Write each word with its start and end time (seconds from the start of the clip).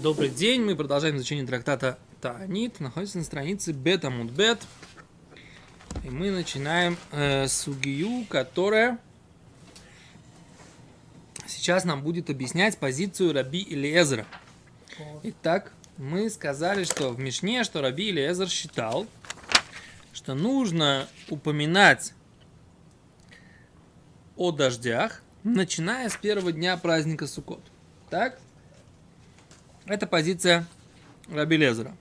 Добрый 0.00 0.28
день, 0.28 0.62
мы 0.62 0.76
продолжаем 0.76 1.16
изучение 1.16 1.44
трактата 1.44 1.98
Таанит, 2.20 2.78
находится 2.78 3.18
на 3.18 3.24
странице 3.24 3.72
Бета 3.72 4.10
Мудбет. 4.10 4.60
И 6.04 6.08
мы 6.08 6.30
начинаем 6.30 6.96
э, 7.10 7.48
сугию, 7.48 8.24
которая 8.28 9.00
сейчас 11.48 11.84
нам 11.84 12.04
будет 12.04 12.30
объяснять 12.30 12.78
позицию 12.78 13.32
Раби 13.32 13.60
Илиезера. 13.60 14.24
Итак, 15.24 15.72
мы 15.96 16.30
сказали, 16.30 16.84
что 16.84 17.08
в 17.08 17.18
Мишне, 17.18 17.64
что 17.64 17.82
Раби 17.82 18.10
Илиезер 18.10 18.48
считал, 18.48 19.04
что 20.12 20.34
нужно 20.34 21.08
упоминать 21.28 22.14
о 24.36 24.52
дождях, 24.52 25.22
начиная 25.42 26.08
с 26.08 26.16
первого 26.16 26.52
дня 26.52 26.76
праздника 26.76 27.26
Суккот. 27.26 27.64
Так? 28.10 28.38
Это 29.88 30.06
позиция 30.06 30.66
Раби 31.28 31.56
Лезера. 31.56 31.96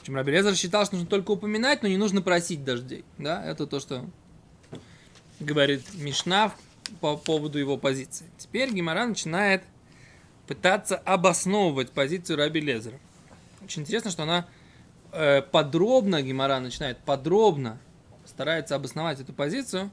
Причем 0.00 0.16
Раби 0.16 0.32
Лезер 0.32 0.54
считал, 0.56 0.84
что 0.84 0.96
нужно 0.96 1.08
только 1.08 1.30
упоминать, 1.30 1.82
но 1.82 1.88
не 1.88 1.96
нужно 1.96 2.22
просить 2.22 2.64
дождей. 2.64 3.04
Да? 3.18 3.44
Это 3.44 3.66
то, 3.66 3.80
что 3.80 4.04
говорит 5.40 5.82
Мишна 5.94 6.52
по 7.00 7.16
поводу 7.16 7.58
его 7.58 7.76
позиции. 7.76 8.26
Теперь 8.36 8.72
Гимара 8.72 9.06
начинает 9.06 9.62
пытаться 10.46 10.96
обосновывать 10.96 11.90
позицию 11.90 12.38
Раби 12.38 12.60
Лезера. 12.60 12.98
Очень 13.64 13.82
интересно, 13.82 14.10
что 14.10 14.24
она 14.24 14.46
э, 15.12 15.42
подробно, 15.42 16.22
Гимара 16.22 16.60
начинает 16.60 16.98
подробно 16.98 17.78
старается 18.24 18.74
обосновать 18.74 19.20
эту 19.20 19.32
позицию, 19.32 19.90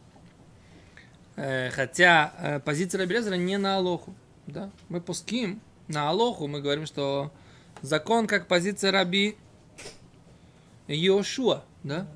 э, 1.36 1.70
хотя 1.70 2.34
э, 2.40 2.60
позиция 2.60 3.00
Раби 3.00 3.16
Лезера 3.16 3.36
не 3.36 3.58
на 3.58 3.78
Алоху. 3.78 4.14
Да? 4.48 4.70
Мы 4.90 5.02
пуским 5.02 5.62
на 5.88 6.10
Алоху, 6.10 6.48
мы 6.48 6.62
говорим, 6.62 6.86
что 6.86 7.32
закон 7.82 8.28
как 8.28 8.48
позиция 8.48 8.92
Раби 8.92 9.38
Йошуа, 10.88 11.64
да? 11.84 12.08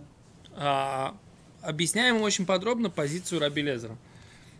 А, 0.55 1.15
объясняем 1.61 2.21
очень 2.21 2.45
подробно 2.45 2.89
позицию 2.89 3.41
Раби 3.41 3.61
Лезера. 3.61 3.97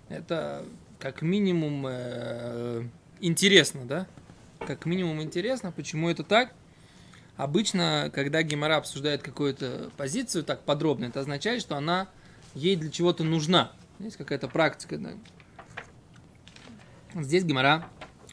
Это 0.10 0.66
как 1.00 1.22
минимум 1.22 1.86
э, 1.88 2.84
интересно, 3.20 3.86
да? 3.86 4.08
Как 4.60 4.86
минимум 4.86 5.22
интересно, 5.22 5.72
почему 5.72 6.10
это 6.10 6.24
так. 6.24 6.54
Обычно, 7.36 8.12
когда 8.14 8.42
Гемора 8.42 8.78
обсуждает 8.78 9.22
какую-то 9.22 9.92
позицию 9.96 10.44
так 10.44 10.64
подробно, 10.64 11.06
это 11.06 11.20
означает, 11.20 11.62
что 11.62 11.76
она 11.76 12.08
ей 12.56 12.76
для 12.76 12.90
чего-то 12.90 13.24
нужна. 13.24 13.72
Есть 14.00 14.18
какая-то 14.18 14.48
практика. 14.48 14.98
Да? 14.98 15.12
Здесь 17.22 17.44
Гемора 17.44 17.88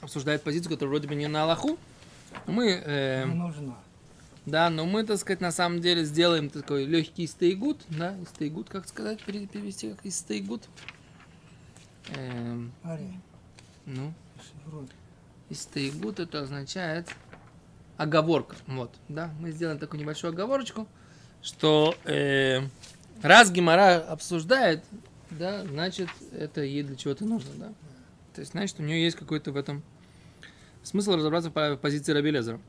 обсуждает 0.04 0.42
позицию, 0.42 0.70
которая 0.72 0.90
вроде 0.90 1.08
бы 1.08 1.14
не 1.14 1.26
на 1.26 1.42
Аллаху. 1.44 1.78
Мы, 2.46 2.70
э, 2.84 3.24
Не 3.26 3.34
нужна. 3.34 3.76
да, 4.46 4.70
но 4.70 4.84
мы, 4.86 5.04
так 5.04 5.18
сказать, 5.18 5.40
на 5.40 5.52
самом 5.52 5.80
деле 5.80 6.04
сделаем 6.04 6.50
такой 6.50 6.84
легкий 6.84 7.26
стейгут, 7.26 7.80
да, 7.88 8.14
стейгут, 8.34 8.68
как 8.68 8.86
сказать, 8.88 9.22
пере- 9.24 9.46
перевести 9.46 9.90
как 9.90 10.04
из 10.04 10.16
стейгут. 10.16 10.62
Эм, 12.16 12.72
Ари, 12.82 13.18
ну, 13.86 14.12
шифруй. 14.42 14.86
Истейгут 15.50 16.20
это 16.20 16.40
означает 16.40 17.08
оговорка. 17.96 18.56
Вот, 18.66 18.90
да, 19.08 19.30
мы 19.40 19.52
сделаем 19.52 19.78
такую 19.78 20.00
небольшую 20.00 20.32
оговорочку, 20.32 20.86
что 21.42 21.94
э, 22.04 22.60
раз 23.22 23.50
Гимара 23.50 23.98
обсуждает, 24.00 24.82
да, 25.30 25.64
значит, 25.64 26.08
это 26.32 26.62
ей 26.62 26.82
для 26.82 26.96
чего-то 26.96 27.24
нужно, 27.24 27.50
да. 27.56 27.72
То 28.34 28.40
есть, 28.40 28.52
значит, 28.52 28.80
у 28.80 28.82
нее 28.82 29.04
есть 29.04 29.16
какой-то 29.16 29.52
в 29.52 29.56
этом 29.56 29.82
смысл 30.84 31.16
разобраться 31.16 31.50
в 31.50 31.76
позиции 31.78 32.12
Раби 32.12 32.30
Лезера. 32.30 32.60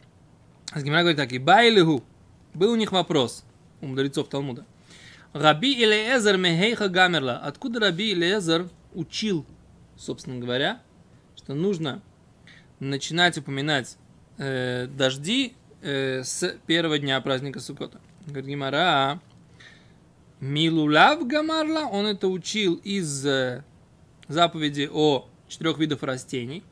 Гимара 0.75 1.01
говорит 1.01 1.17
так, 1.17 1.31
и 1.31 1.37
байлигу, 1.37 2.03
был 2.55 2.71
у 2.71 2.75
них 2.75 2.91
вопрос, 2.91 3.45
у 3.81 3.87
мудрецов 3.87 4.27
Талмуда. 4.29 4.65
Раби 5.33 5.73
Илиезер 5.73 6.37
мехейха 6.37 6.87
гамерла. 6.89 7.37
Откуда 7.37 7.81
Раби 7.81 8.13
Илиезер 8.13 8.69
учил, 8.93 9.45
собственно 9.97 10.39
говоря, 10.39 10.81
что 11.35 11.53
нужно 11.53 12.01
начинать 12.79 13.37
упоминать 13.37 13.97
э, 14.37 14.87
дожди 14.87 15.53
э, 15.81 16.23
с 16.23 16.55
первого 16.65 16.97
дня 16.97 17.19
праздника 17.21 17.59
Суккота. 17.59 17.99
Говорит 18.25 18.47
Гимара, 18.47 19.19
Милулав 20.39 21.25
Гамарла, 21.27 21.87
он 21.87 22.05
это 22.07 22.27
учил 22.27 22.75
из 22.83 23.25
э, 23.25 23.63
заповеди 24.27 24.89
о 24.91 25.27
четырех 25.47 25.77
видах 25.77 26.03
растений. 26.03 26.63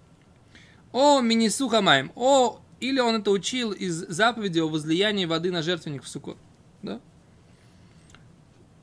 О 0.94 1.22
Минисухамаем, 1.22 2.12
о 2.16 2.62
или 2.80 3.00
он 3.00 3.16
это 3.16 3.32
учил 3.32 3.72
из 3.72 3.94
заповеди 4.08 4.60
о 4.60 4.68
возлиянии 4.68 5.26
воды 5.26 5.52
на 5.52 5.62
жертвенник 5.64 6.04
в 6.04 6.08
Суккот. 6.08 6.38
Да? 6.84 7.00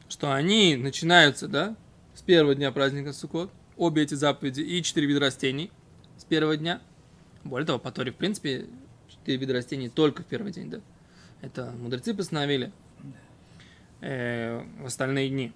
Что 0.08 0.32
они 0.32 0.76
начинаются, 0.76 1.48
да, 1.48 1.76
с 2.14 2.22
первого 2.22 2.54
дня 2.54 2.72
праздника 2.72 3.12
Суккот. 3.12 3.50
Обе 3.76 4.02
эти 4.02 4.14
заповеди 4.14 4.60
и 4.60 4.82
четыре 4.82 5.06
вида 5.06 5.20
растений 5.20 5.70
с 6.18 6.24
первого 6.24 6.56
дня. 6.56 6.80
Более 7.44 7.66
того, 7.66 7.78
по 7.78 7.92
Торе, 7.92 8.10
в 8.10 8.16
принципе, 8.16 8.66
четыре 9.08 9.38
вида 9.38 9.52
растений 9.54 9.88
только 9.88 10.22
в 10.22 10.26
первый 10.26 10.52
день, 10.52 10.68
да. 10.68 10.80
Это 11.40 11.70
мудрецы 11.70 12.12
постановили 12.12 12.72
э, 14.00 14.62
в 14.80 14.86
остальные 14.86 15.30
дни. 15.30 15.52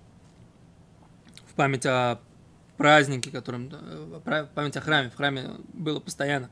В 1.47 1.55
память 1.55 1.85
о 1.85 2.21
празднике, 2.77 3.31
которым, 3.31 3.71
э, 3.73 4.47
память 4.55 4.77
о 4.77 4.81
храме. 4.81 5.11
В 5.11 5.17
храме 5.17 5.51
было 5.73 6.01
постоянно. 6.01 6.51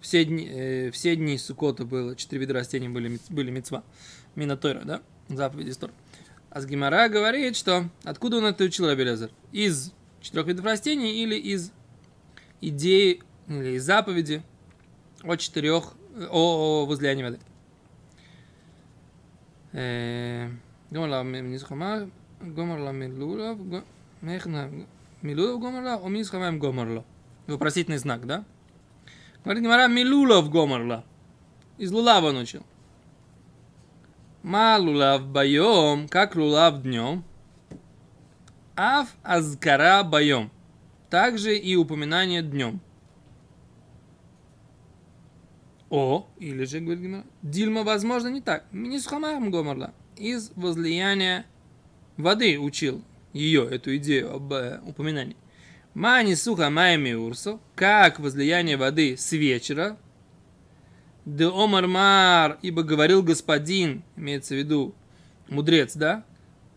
Все 0.00 0.24
дни, 0.24 0.46
э, 0.48 0.90
все 0.90 1.16
дни 1.16 1.38
Сукота 1.38 1.84
было, 1.84 2.14
четыре 2.14 2.40
вида 2.42 2.54
растений 2.54 2.88
были, 2.88 3.18
были 3.30 3.50
мецва. 3.50 3.82
Минатойра, 4.34 4.82
да? 4.84 5.02
Заповеди 5.28 5.72
Тора. 5.72 5.92
А 6.50 6.60
говорит, 7.08 7.56
что 7.56 7.88
откуда 8.04 8.38
он 8.38 8.46
это 8.46 8.64
учил 8.64 8.86
Раби 8.86 9.04
Лезер? 9.04 9.30
Из 9.52 9.92
четырех 10.20 10.46
видов 10.46 10.64
растений 10.64 11.22
или 11.22 11.34
из 11.34 11.72
идеи 12.60 13.22
или 13.48 13.76
из 13.76 13.84
заповеди 13.84 14.42
о 15.22 15.36
четырех, 15.36 15.94
о, 16.30 16.82
о 16.82 16.86
возлиянии 16.86 17.24
воды. 17.24 17.38
Э, 19.72 20.50
Гомер 20.90 21.08
ла 21.08 21.22
мизхама, 21.22 22.10
гомер 22.40 22.78
ла 22.78 22.92
милулав, 22.92 23.58
го- 23.68 23.84
мехна 24.22 24.70
милулав 25.22 25.60
гомер 25.60 25.82
ла, 25.82 25.96
о 25.96 26.08
мизхамаем 26.08 26.58
гомер 26.58 26.88
ла. 26.88 27.04
Вопросительный 27.46 27.98
знак, 27.98 28.26
да? 28.26 28.44
Говорит 29.44 29.62
Гимара, 29.62 29.88
милулав 29.88 30.50
гомер 30.50 30.84
ла. 30.84 31.04
Из 31.78 31.92
лулава 31.92 32.28
он 32.28 32.38
учил. 32.38 32.62
Ма 34.42 34.76
лулав 34.78 35.26
байом, 35.26 36.08
как 36.08 36.36
лулав 36.36 36.82
днем. 36.82 37.24
Аф 38.74 39.08
азкара 39.22 40.02
байом. 40.02 40.50
Также 41.10 41.56
и 41.56 41.76
упоминание 41.76 42.42
днем. 42.42 42.80
О, 45.88 46.26
или 46.38 46.64
же, 46.64 46.80
говорит 46.80 47.02
Гимара, 47.02 47.24
Дильма, 47.42 47.84
возможно, 47.84 48.28
не 48.28 48.40
так. 48.40 48.64
Минисхамаем 48.72 49.50
гоморла. 49.50 49.94
Из 50.16 50.50
возлияния 50.56 51.46
воды 52.16 52.58
учил 52.58 53.02
ее, 53.36 53.68
эту 53.68 53.96
идею 53.96 54.34
об 54.34 54.52
э, 54.52 54.80
упоминании. 54.84 55.36
Мани 55.94 56.34
суха 56.34 56.70
майми 56.70 57.12
урсо, 57.12 57.58
как 57.74 58.18
возлияние 58.18 58.76
воды 58.76 59.16
с 59.16 59.32
вечера. 59.32 59.96
Де 61.24 61.46
омармар, 61.46 62.58
ибо 62.62 62.82
говорил 62.82 63.22
господин, 63.22 64.04
имеется 64.16 64.54
в 64.54 64.58
виду 64.58 64.94
мудрец, 65.48 65.96
да? 65.96 66.24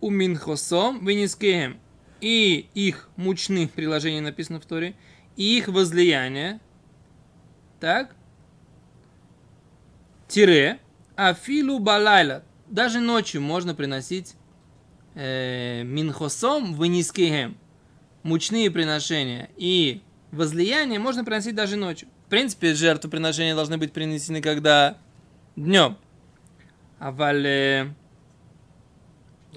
У 0.02 0.10
минхосом 0.10 1.06
винискеем. 1.06 1.80
И 2.22 2.70
их 2.74 3.10
мучных 3.16 3.72
приложений 3.76 4.22
написано 4.22 4.60
в 4.60 4.66
Торе, 4.66 4.96
и 5.36 5.58
их 5.58 5.68
возлияние, 5.68 6.60
так, 7.80 8.16
тире, 10.28 10.80
афилу 11.16 11.80
балайла. 11.80 12.44
Даже 12.68 13.00
ночью 13.00 13.42
можно 13.42 13.76
приносить 13.76 14.36
э, 15.20 15.84
минхосом 15.84 16.74
вынискеем. 16.74 17.58
Мучные 18.24 18.72
приношения 18.72 19.50
и 19.56 20.02
возлияние 20.32 21.00
можно 21.00 21.24
приносить 21.24 21.56
даже 21.56 21.76
ночью. 21.76 22.08
В 22.28 22.30
принципе, 22.30 22.74
жертвоприношения 22.74 23.56
должны 23.56 23.78
быть 23.78 23.92
принесены 23.92 24.42
когда 24.42 24.98
днем. 25.56 25.98
А 27.00 27.12
вале 27.12 27.94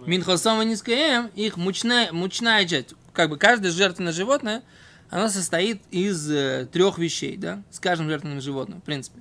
минхосом 0.06 0.58
вынискеем, 0.58 1.26
их 1.34 1.56
мучная, 1.56 2.12
мучная 2.12 2.64
часть. 2.66 2.94
Как 3.12 3.30
бы 3.30 3.36
каждое 3.36 3.70
жертвенное 3.70 4.12
животное, 4.12 4.62
оно 5.10 5.28
состоит 5.28 5.82
из 5.90 6.30
э, 6.30 6.66
трех 6.72 6.98
вещей, 6.98 7.36
да, 7.36 7.62
с 7.70 7.78
каждым 7.78 8.08
жертвенным 8.08 8.40
животным, 8.40 8.80
в 8.80 8.84
принципе. 8.84 9.20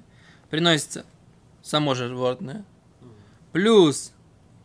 Приносится 0.50 1.06
само 1.62 1.94
животное, 1.94 2.64
плюс 3.52 4.14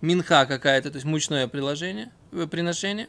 минха 0.01 0.47
какая-то, 0.47 0.91
то 0.91 0.97
есть 0.97 1.07
мучное 1.07 1.49
приложение, 1.49 2.11
э, 2.33 2.47
приношение, 2.47 3.09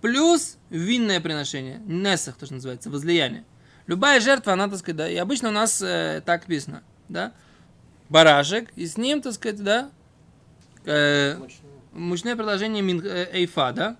плюс 0.00 0.58
винное 0.70 1.20
приношение, 1.20 1.80
несах, 1.86 2.36
то, 2.36 2.46
что 2.46 2.54
называется, 2.54 2.90
возлияние. 2.90 3.44
Любая 3.86 4.20
жертва, 4.20 4.52
она, 4.52 4.68
так 4.68 4.78
сказать, 4.78 4.96
да, 4.96 5.08
и 5.08 5.16
обычно 5.16 5.48
у 5.48 5.52
нас 5.52 5.80
э, 5.80 6.22
так 6.24 6.42
написано, 6.42 6.82
да, 7.08 7.32
барашек, 8.08 8.70
и 8.76 8.86
с 8.86 8.96
ним, 8.96 9.22
так 9.22 9.34
сказать, 9.34 9.62
да, 9.62 9.90
э, 10.84 11.38
мучное 11.92 12.36
предложение 12.36 12.82
мин, 12.82 13.00
э, 13.04 13.28
эйфа, 13.32 13.72
да, 13.72 13.96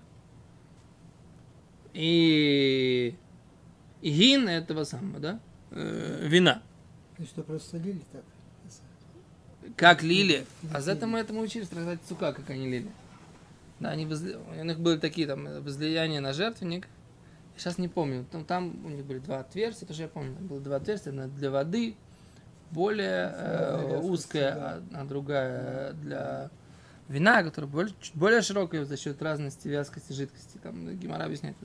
и, 1.93 3.15
и 4.01 4.09
гин 4.11 4.47
этого 4.47 4.83
самого, 4.83 5.19
да, 5.19 5.39
э, 5.71 6.27
вина. 6.27 6.61
И 7.17 7.23
что, 7.25 7.41
просто 7.41 7.77
лили 7.77 8.01
так? 8.11 8.23
Как 9.75 10.03
лили. 10.03 10.45
А 10.73 10.81
за 10.81 10.93
это 10.93 11.07
мы 11.07 11.19
этому 11.19 11.41
учились, 11.41 11.67
трактат 11.67 11.99
Цука, 12.07 12.33
как 12.33 12.49
они 12.49 12.67
лили. 12.67 12.89
Да, 13.79 13.89
они 13.89 14.05
возли... 14.05 14.35
у 14.35 14.63
них 14.63 14.79
были 14.79 14.97
такие 14.97 15.27
там 15.27 15.61
возлияния 15.61 16.21
на 16.21 16.33
жертвенник. 16.33 16.87
Сейчас 17.57 17.77
не 17.77 17.87
помню. 17.87 18.25
Там, 18.31 18.45
там 18.45 18.85
у 18.85 18.89
них 18.89 19.05
были 19.05 19.19
два 19.19 19.39
отверстия, 19.39 19.87
тоже 19.87 20.03
я 20.03 20.07
помню. 20.07 20.35
Там 20.35 20.47
было 20.47 20.59
два 20.59 20.77
отверстия, 20.77 21.11
одна 21.11 21.27
для 21.27 21.51
воды, 21.51 21.95
более 22.71 23.33
э, 23.35 23.99
узкая, 23.99 24.53
а, 24.55 24.83
а 24.93 25.05
другая 25.05 25.93
для 25.93 26.49
вина, 27.07 27.43
которая 27.43 27.69
более, 27.69 27.93
более 28.13 28.41
широкая 28.41 28.85
за 28.85 28.97
счет 28.97 29.21
разности 29.21 29.67
вязкости 29.67 30.13
жидкости. 30.13 30.57
Там 30.61 30.97
Гимара 30.97 31.25
объясняет, 31.25 31.55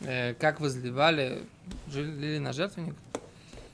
э, 0.00 0.34
как 0.34 0.60
возливали, 0.60 1.42
лили 1.92 2.38
на 2.38 2.52
жертвенник. 2.52 2.94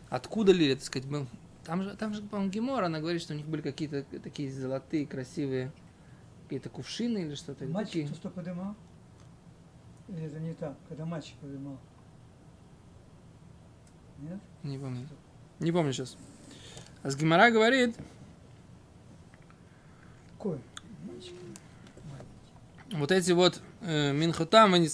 Откуда 0.08 0.52
лили, 0.52 0.74
так 0.74 0.84
сказать, 0.84 1.08
был. 1.08 1.26
Там 1.70 1.84
же, 1.84 1.96
там 1.96 2.12
же, 2.14 2.22
по-моему, 2.22 2.50
Гемора, 2.50 2.86
она 2.86 2.98
говорит, 2.98 3.22
что 3.22 3.32
у 3.32 3.36
них 3.36 3.46
были 3.46 3.62
какие-то 3.62 4.02
такие 4.02 4.50
золотые, 4.50 5.06
красивые 5.06 5.70
какие-то 6.42 6.68
кувшины 6.68 7.18
или 7.18 7.36
что-то. 7.36 7.64
Мальчик 7.66 7.92
такие. 7.92 8.08
то, 8.08 8.14
что 8.16 8.28
подымал? 8.28 8.74
Или 10.08 10.24
это 10.24 10.40
не 10.40 10.52
так, 10.54 10.76
когда 10.88 11.04
мальчик 11.04 11.36
подымал? 11.36 11.78
Нет? 14.18 14.40
Не 14.64 14.78
помню. 14.78 15.06
Не 15.60 15.70
помню 15.70 15.92
сейчас. 15.92 16.16
А 17.04 17.10
с 17.12 17.16
Гемора 17.16 17.52
говорит, 17.52 17.96
Какой? 20.32 20.58
Мальчик. 21.08 21.34
вот 22.90 23.12
эти 23.12 23.30
вот 23.30 23.62
э, 23.82 24.12
минхотам 24.12 24.74
и 24.74 24.88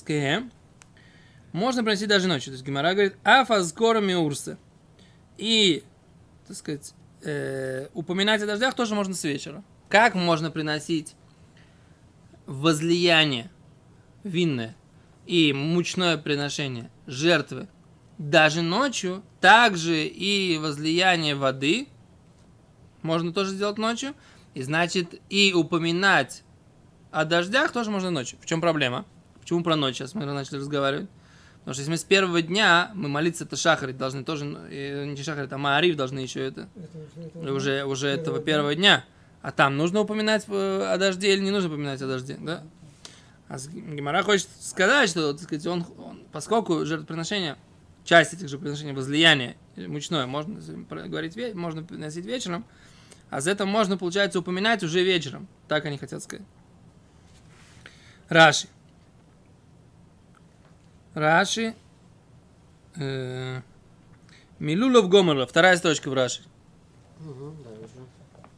можно 1.54 1.82
приносить 1.82 2.10
даже 2.10 2.28
ночью. 2.28 2.50
То 2.50 2.56
есть 2.56 2.66
Гемора 2.66 2.92
говорит, 2.92 3.16
афа 3.24 3.64
скоро 3.64 4.00
миурса. 4.02 4.58
И, 5.38 5.82
так 6.46 6.56
сказать, 6.56 6.94
э, 7.22 7.88
упоминать 7.94 8.42
о 8.42 8.46
дождях 8.46 8.74
тоже 8.74 8.94
можно 8.94 9.14
с 9.14 9.24
вечера. 9.24 9.62
Как 9.88 10.14
можно 10.14 10.50
приносить 10.50 11.14
возлияние 12.46 13.50
винное 14.22 14.76
и 15.26 15.52
мучное 15.52 16.16
приношение 16.16 16.90
жертвы 17.06 17.68
даже 18.18 18.62
ночью, 18.62 19.22
также 19.40 20.06
и 20.06 20.58
возлияние 20.58 21.34
воды 21.34 21.88
можно 23.02 23.32
тоже 23.32 23.50
сделать 23.50 23.78
ночью. 23.78 24.14
И 24.54 24.62
значит, 24.62 25.20
и 25.28 25.52
упоминать 25.52 26.42
о 27.10 27.24
дождях 27.24 27.72
тоже 27.72 27.90
можно 27.90 28.10
ночью. 28.10 28.38
В 28.40 28.46
чем 28.46 28.60
проблема? 28.60 29.04
Почему 29.40 29.62
про 29.62 29.76
ночь 29.76 29.96
сейчас 29.96 30.14
мы 30.14 30.24
начали 30.24 30.56
разговаривать? 30.56 31.10
Потому 31.66 31.74
что 31.74 31.80
если 31.80 31.90
мы 31.90 31.96
с 31.96 32.04
первого 32.04 32.42
дня, 32.42 32.92
мы 32.94 33.08
молиться 33.08 33.42
это 33.42 33.56
шахарить 33.56 33.96
должны 33.98 34.22
тоже, 34.22 34.44
э, 34.70 35.04
не 35.04 35.20
шахарить, 35.20 35.50
а 35.50 35.58
маариф 35.58 35.96
должны 35.96 36.20
еще 36.20 36.46
это, 36.46 36.68
Это, 36.76 36.96
уже- 36.96 37.26
это 37.26 37.52
уже, 37.54 37.84
уже 37.86 38.06
этого 38.08 38.38
первого 38.38 38.44
первого 38.44 38.74
дня. 38.76 39.04
А 39.42 39.50
там 39.50 39.76
нужно 39.76 39.98
упоминать 40.02 40.44
э, 40.46 40.84
о 40.92 40.96
дожде 40.96 41.32
или 41.32 41.40
не 41.40 41.50
нужно 41.50 41.68
упоминать 41.68 42.00
о 42.02 42.06
дожде, 42.06 42.36
да? 42.40 42.62
А 43.48 43.56
Гемара 43.58 44.22
хочет 44.22 44.46
сказать, 44.60 45.10
что, 45.10 45.32
так 45.32 45.42
сказать, 45.42 45.66
он, 45.66 45.84
он- 45.98 46.22
поскольку 46.30 46.84
жертвоприношение, 46.86 47.56
часть 48.04 48.32
этих 48.32 48.48
же 48.48 48.58
приношений 48.58 48.92
возлияния, 48.92 49.56
мучное, 49.76 50.24
можно 50.26 50.60
говорить, 51.08 51.36
можно 51.56 51.82
приносить 51.82 52.26
вечером, 52.26 52.64
а 53.28 53.40
за 53.40 53.50
это 53.50 53.66
можно, 53.66 53.98
получается, 53.98 54.38
упоминать 54.38 54.84
уже 54.84 55.02
вечером. 55.02 55.48
Так 55.66 55.84
они 55.84 55.98
хотят 55.98 56.22
сказать. 56.22 56.46
Раши. 58.28 58.68
Раши. 61.16 61.74
э, 62.96 63.62
Милулов 64.58 65.08
Гомерлов. 65.08 65.48
Вторая 65.48 65.78
строчка 65.78 66.10
в 66.10 66.14
Раши. 66.14 66.42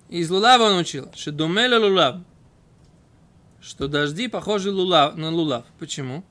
Из 0.09 0.29
Лулава 0.29 0.65
он 0.65 0.79
учил, 0.79 1.09
что 1.15 1.31
домеля 1.31 1.79
лулав, 1.79 2.17
что 3.61 3.87
дожди 3.87 4.27
похожи 4.27 4.73
лулав, 4.73 5.17
на 5.17 5.31
лулав. 5.31 5.67
Почему? 5.79 6.25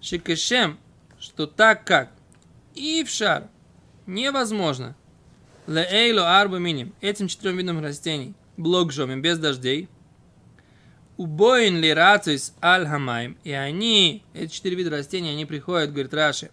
Шикешем, 0.00 0.76
что 1.20 1.46
так 1.46 1.84
как 1.84 2.10
и 2.74 3.04
в 3.04 3.10
шар 3.10 3.44
невозможно 4.06 4.96
леэйло 5.68 6.40
арба 6.40 6.58
миним, 6.58 6.92
этим 7.00 7.28
четырем 7.28 7.58
видам 7.58 7.80
растений, 7.80 8.34
блок 8.56 8.90
жомим, 8.90 9.22
без 9.22 9.38
дождей, 9.38 9.88
убоин 11.16 11.76
ли 11.76 11.92
рацис 11.92 12.54
аль 12.62 12.86
и 13.44 13.52
они, 13.52 14.24
эти 14.32 14.52
четыре 14.52 14.76
вида 14.76 14.90
растений, 14.90 15.30
они 15.30 15.44
приходят, 15.46 15.90
говорит 15.90 16.12
Раши, 16.14 16.50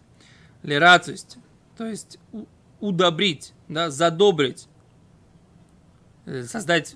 ли 0.63 0.77
рацис, 0.77 1.25
то 1.77 1.85
есть 1.85 2.19
удобрить, 2.79 3.53
да, 3.67 3.89
задобрить 3.89 4.67
э, 6.25 6.43
создать 6.43 6.95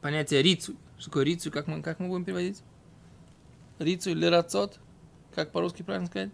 понятие 0.00 0.42
рицу. 0.42 0.76
Что 0.98 1.10
такое 1.10 1.24
рицу? 1.24 1.50
Как 1.50 1.66
мы, 1.66 1.82
как 1.82 1.98
мы 1.98 2.08
будем 2.08 2.24
переводить? 2.24 2.62
Рицу 3.78 4.10
или 4.10 4.24
рацот? 4.26 4.78
Как 5.34 5.52
по-русски 5.52 5.82
правильно 5.82 6.06
сказать? 6.06 6.30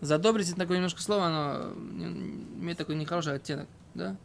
Задобрить 0.00 0.48
это 0.48 0.58
такое 0.58 0.76
немножко 0.78 1.00
слово, 1.00 1.26
оно 1.26 1.74
не- 1.74 2.44
имеет 2.60 2.78
такой 2.78 2.96
нехороший 2.96 3.34
оттенок, 3.34 3.68
да? 3.94 4.16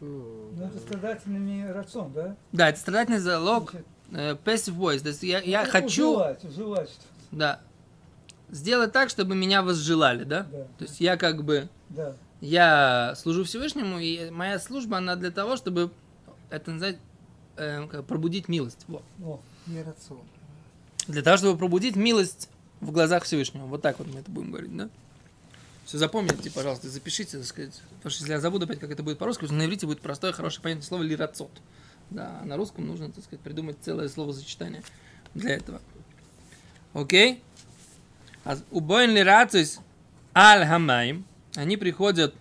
Ну, 0.00 0.50
это 0.60 0.78
страдательный 0.78 1.72
рацион, 1.72 2.12
да? 2.12 2.36
Да, 2.52 2.68
это 2.68 2.78
страдательный 2.78 3.20
залог 3.20 3.70
Значит, 3.70 3.86
passive 4.14 4.76
voice. 4.76 5.00
То 5.00 5.08
есть 5.08 5.22
я, 5.22 5.40
я 5.40 5.64
ну, 5.64 5.70
хочу, 5.70 6.10
уживать 6.12 6.40
что-то. 6.90 7.06
да, 7.32 7.60
сделать 8.50 8.92
так, 8.92 9.10
чтобы 9.10 9.34
меня 9.34 9.62
возжелали, 9.62 10.24
да? 10.24 10.46
Да. 10.50 10.64
То 10.78 10.84
есть 10.84 11.00
я 11.00 11.16
как 11.16 11.44
бы, 11.44 11.68
Да. 11.90 12.14
я 12.40 13.14
служу 13.16 13.44
Всевышнему, 13.44 13.98
и 13.98 14.30
моя 14.30 14.58
служба, 14.58 14.98
она 14.98 15.16
для 15.16 15.30
того, 15.30 15.56
чтобы, 15.56 15.90
это 16.50 16.70
называть, 16.70 16.98
э, 17.56 17.86
как 17.88 18.04
пробудить 18.06 18.48
милость. 18.48 18.84
Вот. 18.88 19.02
О. 19.22 19.40
Для 21.06 21.22
того, 21.22 21.36
чтобы 21.36 21.58
пробудить 21.58 21.96
милость 21.96 22.48
в 22.80 22.90
глазах 22.92 23.24
Всевышнего. 23.24 23.66
Вот 23.66 23.82
так 23.82 23.98
вот 23.98 24.08
мы 24.12 24.20
это 24.20 24.30
будем 24.30 24.50
говорить, 24.50 24.76
да? 24.76 24.88
Все 25.84 25.98
запомните, 25.98 26.50
пожалуйста, 26.50 26.88
запишите, 26.88 27.38
так 27.38 27.46
сказать. 27.46 27.82
Потому 27.96 28.10
что 28.10 28.22
если 28.22 28.32
я 28.32 28.40
забуду 28.40 28.64
опять, 28.64 28.80
как 28.80 28.90
это 28.90 29.02
будет 29.02 29.18
по-русски, 29.18 29.44
на 29.44 29.66
иврите 29.66 29.86
будет 29.86 30.00
простое, 30.00 30.32
хорошее, 30.32 30.62
понятное 30.62 30.86
слово 30.86 31.02
лирацот. 31.02 31.50
Да, 32.10 32.42
на 32.44 32.56
русском 32.56 32.86
нужно, 32.86 33.10
так 33.10 33.24
сказать, 33.24 33.40
придумать 33.40 33.76
целое 33.80 34.08
словосочетание 34.08 34.82
для 35.34 35.56
этого. 35.56 35.80
Окей? 36.92 37.42
А 38.44 38.56
убоин 38.70 39.10
лирацис 39.10 39.80
аль 40.34 40.66
хамаим, 40.66 41.24
они 41.56 41.76
приходят 41.76 42.34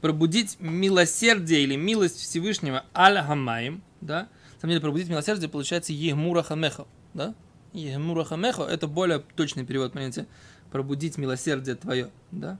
пробудить 0.00 0.56
милосердие 0.58 1.62
или 1.62 1.76
милость 1.76 2.16
Всевышнего 2.16 2.84
аль 2.94 3.18
хамаим, 3.18 3.82
да? 4.00 4.28
На 4.54 4.60
самом 4.60 4.70
деле, 4.70 4.80
пробудить 4.80 5.08
милосердие 5.08 5.48
получается 5.48 5.92
егмура 5.92 6.42
хамеха, 6.42 6.86
да? 7.14 7.34
Егмура 7.72 8.24
хамеха– 8.24 8.62
это 8.70 8.86
более 8.86 9.20
точный 9.20 9.64
перевод 9.64 9.92
понятия 9.92 10.26
пробудить 10.70 11.18
милосердие 11.18 11.76
твое, 11.76 12.10
да? 12.30 12.58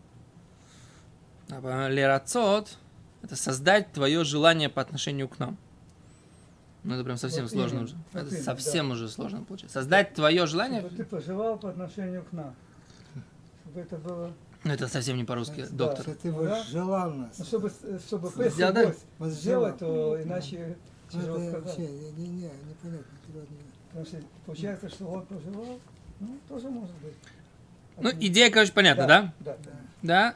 А 1.49 1.89
лерацот– 1.89 2.79
это 3.23 3.37
создать 3.37 3.93
твое 3.93 4.23
желание 4.25 4.69
по 4.69 4.81
отношению 4.81 5.29
к 5.29 5.39
нам. 5.39 5.59
Ну, 6.85 6.95
это 6.95 7.05
прям 7.05 7.17
совсем 7.17 7.45
Вот 7.45 7.53
сложно 7.53 7.75
именно, 7.77 7.85
уже. 7.85 7.95
вот 8.13 8.23
это 8.23 8.29
именно, 8.31 8.45
совсем 8.45 8.91
уже 8.91 9.09
сложно 9.09 9.45
получается. 9.45 9.79
Создать 9.79 10.15
твое 10.15 10.47
желание, 10.47 10.81
Чтобы 10.81 10.97
ты 10.97 11.05
пожелал 11.05 11.59
по 11.59 11.69
отношению 11.71 12.25
к 12.25 12.33
нам. 12.33 12.55
Чтобы 13.65 13.81
это 13.81 13.97
было... 13.99 14.33
ну, 14.65 14.73
это 14.73 14.89
совсем 14.89 15.17
не 15.17 15.25
по-русски, 15.25 15.67
Да. 15.71 15.77
доктор. 15.77 16.03
Что 16.03 16.15
ты 16.17 16.33
Да. 16.33 17.09
нас. 17.09 17.39
Ну, 17.39 17.45
чтобы, 17.45 17.73
чтобы 18.05 18.29
Сделать, 18.31 18.55
песо 18.57 18.73
да? 18.73 18.85
гость 18.87 19.05
Возжелал. 19.19 19.37
сделать, 19.77 19.79
то 19.79 20.23
иначе 20.23 20.77
Ну, 21.13 21.21
тяжело 21.21 21.39
это 21.39 21.51
сказать. 21.51 21.65
вообще 21.79 21.93
не, 21.93 22.11
не, 22.29 22.29
непонятно. 22.43 23.07
не- 23.29 23.45
Потому 23.89 24.07
что 24.07 24.17
получается, 24.47 24.89
что 24.89 25.07
он 25.07 25.27
пожелал, 25.27 25.79
ну, 26.19 26.39
тоже 26.49 26.69
может 26.71 26.95
быть. 26.97 27.15
Ну, 28.01 28.11
идея, 28.21 28.51
короче, 28.51 28.73
понятна, 28.73 29.07
да? 29.07 29.35
Да, 29.41 29.57
да. 29.63 29.71
Да. 30.03 30.35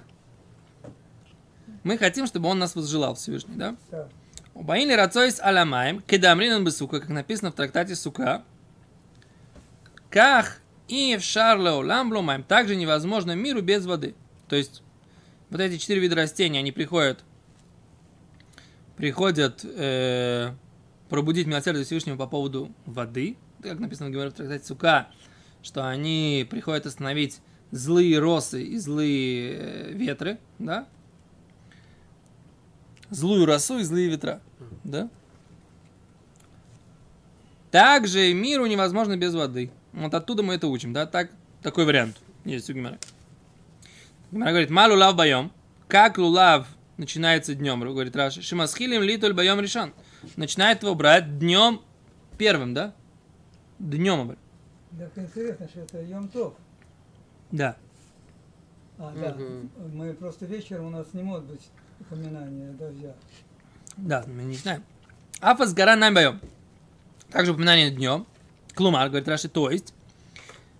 Мы 1.82 1.98
хотим, 1.98 2.26
чтобы 2.26 2.48
он 2.48 2.58
нас 2.58 2.74
возжелал 2.76 3.14
Всевышний, 3.14 3.56
да? 3.56 3.76
да. 3.90 4.08
Убаин 4.56 4.90
рацойс 4.90 5.38
аламаем, 5.38 6.00
кедамринан 6.00 6.64
бесука, 6.64 7.00
как 7.00 7.10
написано 7.10 7.52
в 7.52 7.54
трактате 7.54 7.94
Сука. 7.94 8.42
Ках 10.08 10.60
и 10.88 11.18
в 11.18 11.22
шарле 11.22 11.70
ламблумаем, 11.72 12.42
также 12.42 12.75
невозможно 12.75 13.32
миру 13.32 13.60
без 13.60 13.84
воды. 13.84 14.14
То 14.48 14.56
есть, 14.56 14.82
вот 15.50 15.60
эти 15.60 15.76
четыре 15.76 16.00
вида 16.00 16.16
растений, 16.16 16.58
они 16.58 16.72
приходят, 16.72 17.22
приходят 18.96 19.62
э, 19.62 20.54
пробудить 21.10 21.46
милосердие 21.46 21.84
Всевышнего 21.84 22.16
по 22.16 22.26
поводу 22.26 22.72
воды, 22.86 23.36
как 23.62 23.78
написано 23.78 24.08
в 24.08 24.32
трактате 24.32 24.64
Сука, 24.64 25.08
что 25.62 25.86
они 25.86 26.46
приходят 26.48 26.86
остановить 26.86 27.42
злые 27.72 28.18
росы 28.20 28.62
и 28.62 28.78
злые 28.78 29.52
э, 29.52 29.92
ветры, 29.92 30.38
да? 30.58 30.88
Злую 33.10 33.46
росу 33.46 33.78
и 33.78 33.82
злые 33.82 34.08
ветра, 34.08 34.40
да? 34.84 35.08
Также 37.70 38.32
миру 38.32 38.66
невозможно 38.66 39.16
без 39.16 39.34
воды. 39.34 39.70
Вот 39.92 40.14
оттуда 40.14 40.42
мы 40.42 40.54
это 40.54 40.66
учим, 40.66 40.92
да? 40.92 41.06
Так, 41.06 41.30
такой 41.62 41.84
вариант 41.84 42.16
есть 42.44 42.68
у 42.70 42.72
Гимара. 42.72 42.98
Гимара 44.30 44.50
говорит, 44.50 44.70
малу 44.70 44.96
лав 44.96 45.14
боем. 45.14 45.52
Как 45.88 46.18
лулав 46.18 46.66
начинается 46.96 47.54
днем, 47.54 47.80
говорит 47.80 48.16
Раши. 48.16 48.42
Шимасхилим 48.42 49.02
литуль 49.02 49.32
боем 49.32 49.60
решен. 49.60 49.92
Начинает 50.36 50.82
его 50.82 50.94
брать 50.94 51.38
днем 51.38 51.80
первым, 52.38 52.75
да? 52.75 52.94
Днем. 53.78 54.36
Так 54.98 55.12
интересно, 55.16 55.68
что 55.68 55.80
это 55.80 56.02
Йом-Тов. 56.02 56.54
Да. 57.52 57.76
А, 58.98 59.12
да. 59.14 59.36
Мы 59.92 60.14
просто 60.14 60.46
вечером 60.46 60.86
у 60.86 60.90
нас 60.90 61.06
не 61.12 61.22
может 61.22 61.44
быть 61.44 61.60
упоминания 62.00 62.72
дождя. 62.72 63.14
Да, 63.96 64.24
мы 64.26 64.42
не 64.44 64.56
знаем. 64.56 64.84
Афас 65.40 65.74
гора 65.74 65.96
нам 65.96 66.14
боем. 66.14 66.40
Также 67.30 67.52
упоминание 67.52 67.90
днем. 67.90 68.26
Клумар, 68.74 69.08
говорит 69.08 69.28
Раши, 69.28 69.48
то 69.48 69.70
есть. 69.70 69.94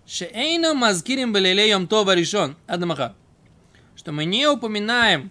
Шеэйна 0.07 0.75
мазкирим 0.75 1.33
белеле 1.33 1.71
йом 1.71 1.89
това 1.89 2.15
решен. 2.15 2.57
Адамаха. 2.67 3.15
Что 3.97 4.13
мы 4.13 4.25
не 4.25 4.47
упоминаем 4.47 5.31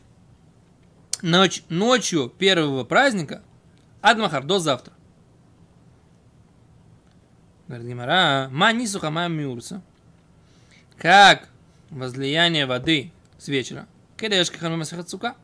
ночь, 1.22 1.64
ночью 1.70 2.30
первого 2.30 2.84
праздника 2.84 3.42
Адмахар 4.02 4.44
до 4.44 4.60
завтра. 4.60 4.94
Говорит 7.68 7.88
Гимара, 7.88 8.50
ма 8.52 8.72
нисуха 8.74 9.10
ма 9.10 9.28
миурса. 9.28 9.82
Как 10.98 11.50
возлияние 11.90 12.66
воды 12.66 13.12
с 13.38 13.48
вечера. 13.48 13.88
Кедешка 14.18 14.60
хану 14.60 14.78
масахат 14.78 15.10
сука. 15.10 15.36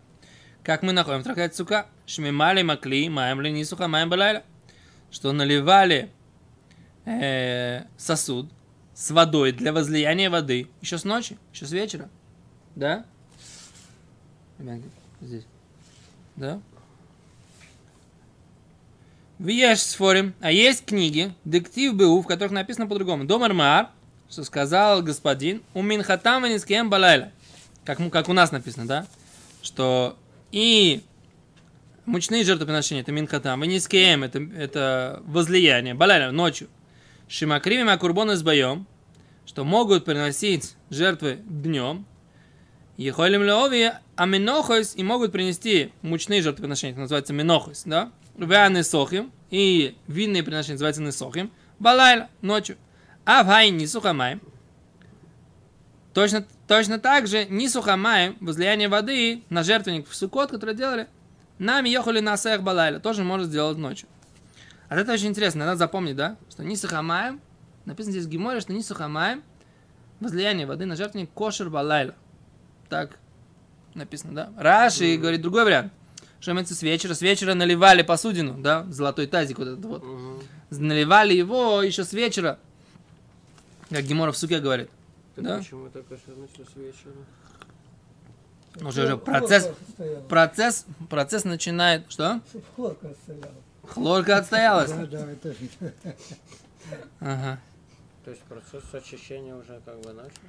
Как 0.64 0.84
мы 0.84 0.94
находим 0.94 1.22
в 1.22 1.24
трактате 1.24 1.56
сука. 1.56 1.88
Шмимали 2.06 2.62
макли 2.62 3.10
маем 3.10 3.42
ли 3.42 3.52
маем 3.88 4.10
балайла. 4.10 4.44
Что 5.10 5.32
наливали 5.32 6.10
э, 7.06 7.84
сосуд 7.98 8.50
с 8.94 9.12
водой 9.12 9.52
для 9.52 9.74
возлияния 9.74 10.30
воды 10.30 10.68
еще 10.82 10.98
с 10.98 11.04
ночи, 11.04 11.38
еще 11.54 11.66
с 11.66 11.72
вечера. 11.72 12.10
Да? 12.76 13.06
Здесь. 15.22 15.46
Да? 16.36 16.60
Вияш 19.40 19.80
сфорим. 19.80 20.36
А 20.40 20.52
есть 20.52 20.86
книги, 20.86 21.34
дектив 21.46 21.96
БУ, 21.96 22.22
в 22.22 22.28
которых 22.28 22.52
написано 22.52 22.86
по-другому. 22.86 23.26
Домар 23.26 23.54
Маар, 23.54 23.90
что 24.30 24.44
сказал 24.44 25.02
господин, 25.02 25.64
у 25.74 25.82
с 25.82 26.66
кем 26.66 26.90
балайла. 26.92 27.32
Как, 27.84 27.98
как 28.12 28.30
у 28.30 28.34
нас 28.34 28.52
написано, 28.52 28.86
да? 28.86 29.08
Что 29.64 30.18
и 30.52 31.02
мучные 32.06 32.44
жертвоприношения, 32.44 33.04
это 33.04 33.80
с 33.80 33.88
кем, 33.88 34.24
это, 34.24 34.40
это 34.58 35.22
возлияние, 35.26 35.94
балайла, 35.94 36.32
ночью. 36.32 36.68
Шимакривим 37.28 37.90
акурбон 37.90 38.32
с 38.32 38.44
боем, 38.44 38.86
что 39.46 39.64
могут 39.64 40.06
приносить 40.06 40.76
жертвы 40.90 41.40
днем, 41.46 42.06
Ехолим 42.98 43.42
леови 43.42 43.94
аминохос 44.16 44.96
и 44.96 45.04
могут 45.04 45.32
принести 45.32 45.92
мучные 46.04 46.42
жертвоприношения, 46.44 46.92
это 46.92 47.02
называется 47.02 47.34
минохос, 47.34 47.84
да? 47.86 48.12
Веаны 48.38 48.84
сохим 48.84 49.32
и 49.50 49.96
винные 50.08 50.44
приношения 50.44 50.74
называются 50.74 51.02
несохим. 51.02 51.52
Балайла, 51.80 52.30
ночью. 52.42 52.78
А 53.26 53.44
в 53.44 53.48
хай 53.48 53.72
не 53.72 53.88
сухамай. 53.88 54.40
Точно, 56.14 56.46
точно 56.68 57.00
так 57.00 57.28
же 57.28 57.46
не 57.46 57.70
сухамай, 57.70 58.36
возлияние 58.42 58.90
воды 58.90 59.44
на 59.50 59.64
жертвенник 59.64 60.10
в 60.10 60.16
сукот, 60.16 60.52
который 60.52 60.76
делали, 60.76 61.08
нами 61.58 61.90
ехали 61.90 62.20
на 62.20 62.36
сех 62.36 62.64
балайла, 62.64 63.00
тоже 63.00 63.24
можно 63.24 63.46
сделать 63.46 63.78
ночью. 63.78 64.10
А 64.90 64.98
это 64.98 65.14
очень 65.14 65.28
интересно, 65.28 65.66
надо 65.66 65.78
запомнить, 65.78 66.18
да? 66.18 66.36
Что 66.50 66.66
не 66.66 66.76
сухамаем, 66.76 67.40
написано 67.86 68.12
здесь 68.12 68.26
в 68.26 68.30
Гиморе, 68.30 68.60
что 68.60 68.74
не 68.74 68.84
сухамаем, 68.84 69.42
возлияние 70.20 70.68
воды 70.68 70.86
на 70.86 70.98
жертвенник 70.98 71.32
кошер 71.32 71.70
балайла. 71.70 72.14
Так 72.90 73.18
написано, 73.94 74.34
да? 74.34 74.50
Раши 74.58 75.16
говорит 75.16 75.42
другой 75.42 75.64
вариант. 75.64 75.94
Что 76.42 76.52
имеется 76.52 76.76
с 76.76 76.82
вечера? 76.82 77.14
С 77.14 77.22
вечера 77.22 77.54
наливали 77.54 78.02
посудину, 78.02 78.56
да? 78.62 78.86
Золотой 78.90 79.28
тазик 79.28 79.60
вот 79.60 79.68
этот 79.68 79.86
вот. 79.86 80.04
Наливали 80.72 81.34
его 81.34 81.84
еще 81.84 82.04
с 82.04 82.12
вечера. 82.12 82.60
Как 83.90 84.04
Гемора 84.04 84.32
в 84.32 84.38
суке 84.38 84.60
говорит. 84.60 84.90
Так 85.36 85.44
Да? 85.44 85.58
почему 85.60 85.90
так 85.90 86.06
кошер 86.08 86.36
начал 86.38 86.66
с 86.72 86.76
вечера? 86.76 87.14
Ну, 88.80 88.88
уже, 88.90 89.04
уже 89.04 89.12
Хлорка 89.18 89.26
процесс, 89.26 89.70
стояла. 89.94 90.22
процесс, 90.24 90.86
процесс 91.10 91.44
начинает... 91.44 92.10
Что? 92.10 92.40
Хлорка 92.76 93.14
стояла. 93.24 93.52
Хлорка 93.88 94.38
отстоялась. 94.38 94.92
Да, 94.92 95.06
да, 95.06 95.32
это 95.32 95.56
Ага. 97.20 97.60
То 98.24 98.32
есть 98.32 98.44
процесс 98.44 98.84
очищения 98.94 99.56
уже 99.56 99.82
как 99.84 100.00
бы 100.02 100.14
начался? 100.14 100.40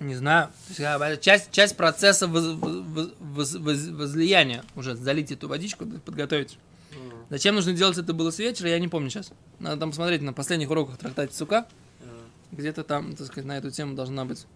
Не 0.00 0.14
знаю. 0.14 0.48
То 0.48 0.52
есть, 0.68 0.80
как 0.80 0.98
бы, 1.00 1.16
Часть, 1.20 1.50
часть 1.50 1.76
процесса 1.76 2.26
воз- 2.28 2.44
воз- 2.54 3.12
воз- 3.18 3.54
воз- 3.54 3.88
возлияния. 3.88 4.62
Уже 4.76 4.94
залить 4.94 5.32
эту 5.32 5.48
водичку, 5.48 5.86
подготовить. 5.86 6.58
Мгм. 6.92 7.26
Зачем 7.30 7.54
нужно 7.54 7.72
делать 7.72 7.96
это 7.98 8.12
было 8.12 8.30
с 8.30 8.38
вечера, 8.38 8.68
я 8.68 8.78
не 8.78 8.88
помню 8.88 9.08
сейчас. 9.10 9.32
Надо 9.58 9.78
там 9.80 9.90
посмотреть 9.90 10.22
на 10.22 10.32
последних 10.32 10.70
уроках 10.70 10.98
трактате 10.98 11.34
Сука. 11.34 11.66
Где-то 12.60 12.84
там, 12.84 13.16
так 13.16 13.26
сказать, 13.26 13.46
на 13.46 13.56
эту 13.56 13.70
тему 13.70 13.94
должна 13.94 14.26
быть. 14.26 14.46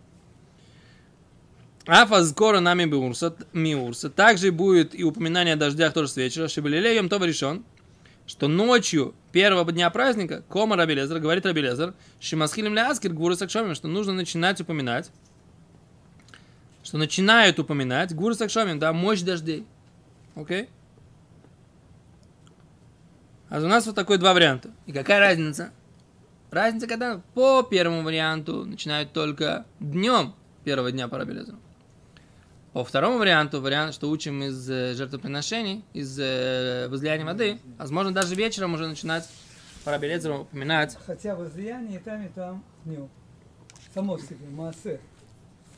Афа 1.86 2.22
скоро 2.24 2.60
нами 2.60 2.84
биурса, 2.84 3.34
миурса. 3.52 4.10
Также 4.10 4.52
будет 4.52 4.98
и 4.98 5.04
упоминание 5.04 5.54
о 5.54 5.56
дождях 5.56 5.94
тоже 5.94 6.08
с 6.08 6.16
вечера. 6.16 6.48
Шибалилеем 6.48 7.08
то 7.08 7.16
решен, 7.24 7.64
что 8.26 8.46
ночью 8.46 9.14
первого 9.32 9.70
дня 9.72 9.88
праздника 9.88 10.42
Кома 10.48 10.76
Рабелезер, 10.76 11.18
говорит 11.18 11.46
Рабелезер, 11.46 11.94
Шимасхилем 12.20 12.74
Ляскир, 12.74 13.12
Гуру 13.12 13.36
Сакшомим, 13.36 13.74
что 13.74 13.88
нужно 13.88 14.12
начинать 14.12 14.60
упоминать, 14.60 15.10
что 16.82 16.98
начинают 16.98 17.58
упоминать 17.58 18.14
Гуру 18.14 18.34
Сакшомим, 18.34 18.78
да, 18.78 18.92
мощь 18.92 19.22
дождей. 19.22 19.66
Окей? 20.34 20.68
А 23.48 23.58
у 23.58 23.66
нас 23.66 23.86
вот 23.86 23.94
такой 23.94 24.18
два 24.18 24.34
варианта. 24.34 24.70
И 24.86 24.92
какая 24.92 25.20
разница? 25.20 25.70
Разница, 26.54 26.86
когда 26.86 27.20
по 27.34 27.64
первому 27.64 28.04
варианту 28.04 28.64
начинают 28.64 29.12
только 29.12 29.66
днем 29.80 30.36
первого 30.62 30.92
дня 30.92 31.08
по 31.08 31.18
Рабелезеру. 31.18 31.58
По 32.72 32.84
второму 32.84 33.18
варианту, 33.18 33.60
вариант, 33.60 33.92
что 33.92 34.08
учим 34.08 34.40
из 34.44 34.70
э, 34.70 34.94
жертвоприношений, 34.94 35.84
из 35.94 36.16
э, 36.16 36.86
возлияния 36.88 37.24
воды, 37.24 37.58
возможно, 37.76 38.12
даже 38.12 38.36
вечером 38.36 38.74
уже 38.74 38.86
начинать 38.86 39.28
по 39.84 39.90
Рабелезеру 39.90 40.42
упоминать, 40.42 40.96
Хотя 41.04 41.34
возлияние 41.34 41.98
и 41.98 42.02
там, 42.02 42.24
и 42.24 42.28
там 42.28 42.64
днем. 42.84 43.08
Само 43.92 44.16
себе, 44.18 44.48
массе. 44.48 45.00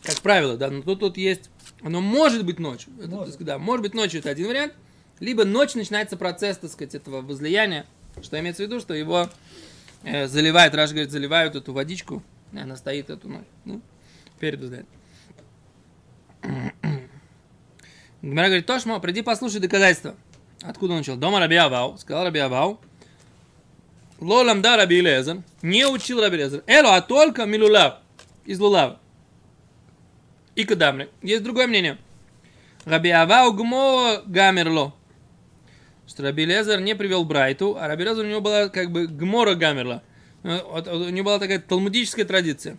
как 0.02 0.16
правило, 0.16 0.58
да, 0.58 0.68
но 0.68 0.82
тут, 0.82 1.00
тут 1.00 1.16
есть, 1.16 1.48
оно 1.80 2.02
может 2.02 2.44
быть 2.44 2.58
ночью, 2.58 2.92
Это, 2.98 3.08
Может. 3.08 3.24
так 3.24 3.34
сказать, 3.34 3.46
да, 3.46 3.58
может 3.58 3.80
быть 3.80 3.94
ночью, 3.94 4.20
это 4.20 4.28
один 4.28 4.48
вариант, 4.48 4.74
либо 5.20 5.46
ночью 5.46 5.78
начинается 5.78 6.18
процесс, 6.18 6.58
так 6.58 6.70
сказать, 6.70 6.94
этого 6.94 7.22
возлияния, 7.22 7.86
что 8.20 8.38
имеется 8.38 8.62
в 8.62 8.66
виду, 8.66 8.78
что 8.78 8.92
его 8.92 9.30
э, 10.06 10.26
заливают, 10.28 10.74
Раш 10.74 10.90
говорит, 10.90 11.10
заливают 11.10 11.56
эту 11.56 11.72
водичку, 11.72 12.22
и 12.52 12.58
она 12.58 12.76
стоит 12.76 13.10
эту 13.10 13.28
ночь, 13.28 13.46
ну, 13.64 13.80
перед 14.38 14.60
возлиянием. 14.60 14.88
Гмара 18.22 18.46
говорит, 18.46 18.66
Тошмо, 18.66 19.00
приди 19.00 19.22
послушай 19.22 19.60
доказательства. 19.60 20.14
Откуда 20.62 20.92
он 20.92 20.98
начал? 20.98 21.16
Дома 21.16 21.38
Раби 21.40 21.56
Авау, 21.56 21.98
сказал 21.98 22.24
Раби 22.24 22.38
Авау, 22.38 22.80
Лолам 24.20 24.62
да 24.62 24.76
Раби 24.76 25.00
Лезер, 25.00 25.42
не 25.60 25.84
учил 25.86 26.20
Раби 26.20 26.38
Лезер, 26.38 26.62
Эло, 26.66 26.96
а 26.96 27.02
только 27.02 27.44
Милулав, 27.44 27.98
из 28.44 28.58
Лулава. 28.58 29.00
И 30.54 30.64
Кадамри. 30.64 31.10
Есть 31.20 31.42
другое 31.42 31.66
мнение. 31.66 31.98
Раби 32.84 33.10
Авау 33.10 33.52
Гмо 33.52 34.22
Гамерло. 34.24 34.94
Что 36.06 36.22
Раби 36.22 36.44
Лезер 36.44 36.80
не 36.80 36.94
привел 36.94 37.24
Брайту, 37.24 37.76
а 37.76 37.88
Раби 37.88 38.04
Лезер 38.04 38.24
у 38.24 38.28
него 38.28 38.40
была 38.40 38.68
как 38.68 38.90
бы 38.90 39.06
Гмора 39.06 39.54
Гамерла. 39.54 40.02
Э, 40.44 40.60
У 40.62 41.10
него 41.10 41.26
была 41.26 41.38
такая 41.38 41.58
талмудическая 41.58 42.24
традиция. 42.24 42.78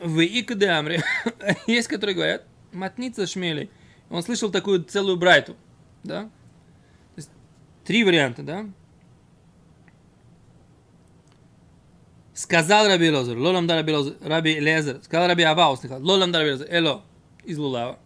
В 0.00 0.20
Икадамре 0.20 1.02
есть, 1.66 1.88
которые 1.88 2.16
говорят, 2.16 2.44
матница 2.72 3.26
шмели. 3.26 3.70
Он 4.10 4.22
слышал 4.22 4.50
такую 4.50 4.82
целую 4.82 5.16
Брайту. 5.16 5.56
Да? 6.02 6.28
Три 7.84 8.02
варианта, 8.02 8.42
да? 8.42 8.66
Сказал 12.32 12.88
Раби 12.88 13.10
Лозер, 13.10 13.38
лолам 13.38 13.66
да 13.66 13.76
Раби 13.76 13.92
Лозер, 13.92 14.16
Раби 14.20 14.58
Лезер, 14.58 15.00
сказал 15.04 15.28
Раби 15.28 15.44
Авау, 15.44 15.76
слыхал, 15.76 16.02
лолам 16.02 16.32
да 16.32 16.40
Раби 16.40 16.50
Лезер, 16.50 16.66
эло, 16.68 17.04
из 17.44 17.58
Лулава. 17.58 17.98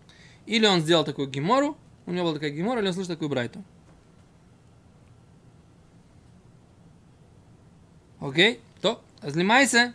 Или 0.45 0.67
он 0.67 0.81
сделал 0.81 1.05
такую 1.05 1.29
гемору, 1.29 1.79
у 2.05 2.13
него 2.13 2.25
была 2.27 2.35
такая 2.35 2.51
гемора, 2.51 2.81
или 2.81 2.89
он 2.89 2.93
слышал 2.93 3.15
такую 3.15 3.31
брайту. 3.31 3.65
Окей, 8.29 8.61
то, 8.81 9.03
занимайся, 9.23 9.95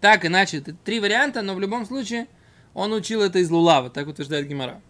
Так, 0.00 0.24
иначе, 0.24 0.58
это 0.58 0.72
три 0.72 0.98
варианта, 0.98 1.42
но 1.42 1.54
в 1.54 1.60
любом 1.60 1.84
случае 1.84 2.26
он 2.72 2.92
учил 2.92 3.20
это 3.20 3.38
из 3.38 3.50
Лулава, 3.50 3.90
так 3.90 4.08
утверждает 4.08 4.48
Гимара. 4.48 4.80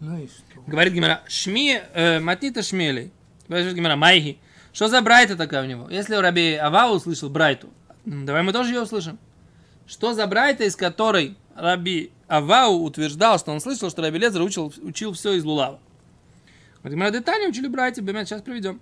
Ну 0.00 0.18
и 0.18 0.26
что? 0.26 0.60
Говорит 0.66 0.92
Гимара, 0.94 1.22
Шми, 1.28 1.80
э, 1.94 2.18
Матнита 2.18 2.62
Шмелей. 2.62 3.12
Говорит 3.46 3.72
Гимара, 3.74 3.94
Майхи. 3.94 4.38
Что 4.72 4.88
за 4.88 5.00
Брайта 5.00 5.36
такая 5.36 5.62
у 5.62 5.66
него? 5.66 5.88
Если 5.88 6.14
Раби 6.16 6.54
Ава 6.54 6.90
услышал 6.92 7.30
Брайту, 7.30 7.68
давай 8.04 8.42
мы 8.42 8.52
тоже 8.52 8.72
ее 8.72 8.82
услышим. 8.82 9.18
Что 9.86 10.12
за 10.12 10.26
Брайта, 10.26 10.64
из 10.64 10.74
которой 10.74 11.36
Раби 11.54 12.10
Авау 12.26 12.82
утверждал, 12.82 13.38
что 13.38 13.52
он 13.52 13.60
слышал, 13.60 13.90
что 13.90 14.02
Раби 14.02 14.18
Лезер 14.18 14.42
учил, 14.42 14.72
учил 14.82 15.12
все 15.12 15.32
из 15.34 15.44
Лулава. 15.44 15.80
Вот 16.82 16.92
Гимара 16.92 17.10
Детани 17.10 17.46
учили 17.46 17.66
Брайте, 17.68 18.00
Бемет, 18.00 18.28
сейчас 18.28 18.42
приведем. 18.42 18.80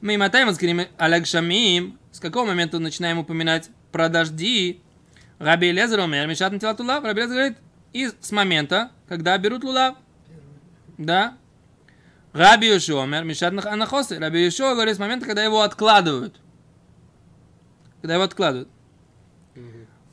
Мы 0.00 0.16
мотаем 0.16 0.52
скрим 0.54 0.82
Алякшамим. 0.96 1.98
С 2.10 2.20
какого 2.20 2.46
момента 2.46 2.78
начинаем 2.78 3.18
упоминать 3.18 3.70
про 3.92 4.08
дожди? 4.08 4.80
Раби 5.38 5.72
Лезер 5.72 6.00
умер, 6.00 6.26
Мишат 6.26 6.52
Натилат 6.52 6.78
Лулав. 6.80 7.04
Раби 7.04 7.22
Лезер 7.22 7.34
говорит, 7.34 7.58
и 7.92 8.10
с 8.20 8.32
момента, 8.32 8.90
когда 9.08 9.36
берут 9.38 9.64
Лулав. 9.64 9.96
Да. 10.96 11.36
Раби 12.32 12.68
Йошуа 12.68 13.02
умер, 13.02 13.24
Мишат 13.24 13.52
Анахосы. 13.66 14.18
Раби 14.18 14.44
Йошуа 14.44 14.74
говорит 14.74 14.96
с 14.96 14.98
момента, 14.98 15.26
когда 15.26 15.44
его 15.44 15.60
откладывают. 15.60 16.40
Когда 18.00 18.14
его 18.14 18.24
откладывают. 18.24 18.68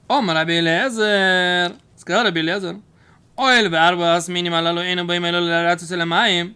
Омар 0.08 0.36
Раби 0.36 0.60
Лезер. 0.60 1.78
Сказал 1.96 2.24
Раби 2.24 2.42
Лезер. 2.42 2.78
Оэль 3.38 3.70
варба 3.70 4.20
с 4.20 4.28
минималалу 4.28 4.82
эйну 4.82 5.06
бэйм 5.06 5.26
элю 5.26 5.42
ларацу 5.42 5.86
селамаим. 5.86 6.56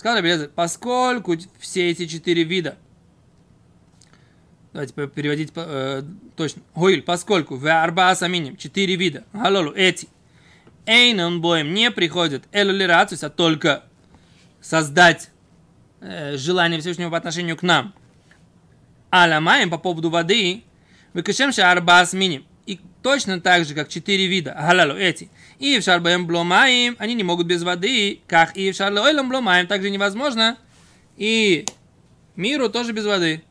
Сказал 0.00 0.16
Раби 0.16 0.28
Лезер, 0.28 0.48
поскольку 0.54 1.36
все 1.58 1.90
эти 1.90 2.06
четыре 2.06 2.42
вида 2.42 2.78
Давайте 4.72 4.94
переводить 4.94 5.52
э, 5.54 6.02
точно. 6.36 6.62
Гойль, 6.74 7.02
поскольку 7.02 7.56
в 7.56 7.66
арба 7.66 8.14
саминим 8.14 8.56
четыре 8.56 8.96
вида, 8.96 9.24
галолу, 9.34 9.72
эти, 9.72 10.08
эйнон 10.86 11.42
боем 11.42 11.74
не 11.74 11.90
приходят 11.90 12.44
элю 12.50 12.72
лирацус, 12.72 13.22
а 13.24 13.28
только 13.28 13.84
создать 14.62 15.28
э, 16.00 16.38
желание 16.38 16.80
Всевышнего 16.80 17.10
по 17.10 17.18
отношению 17.18 17.58
к 17.58 17.62
нам. 17.62 17.92
Аламаем 19.10 19.68
по 19.68 19.76
поводу 19.76 20.08
воды, 20.08 20.64
выкашем 21.12 21.50
арба 21.62 22.06
миним. 22.14 22.46
Точно 23.02 23.40
так 23.40 23.64
же, 23.64 23.74
как 23.74 23.88
четыре 23.88 24.26
вида, 24.26 24.52
галалу, 24.52 24.94
эти, 24.94 25.30
и 25.58 25.78
в 25.78 25.82
шарбаем 25.82 26.26
бломаем, 26.26 26.96
они 26.98 27.14
не 27.14 27.22
могут 27.22 27.46
без 27.46 27.62
воды, 27.62 28.20
как 28.26 28.56
и 28.56 28.70
в 28.72 28.76
шарлоэлем 28.76 29.28
бломаем, 29.30 29.66
также 29.66 29.88
невозможно, 29.88 30.58
и 31.16 31.64
миру 32.36 32.68
тоже 32.68 32.92
без 32.92 33.06
воды. 33.06 33.42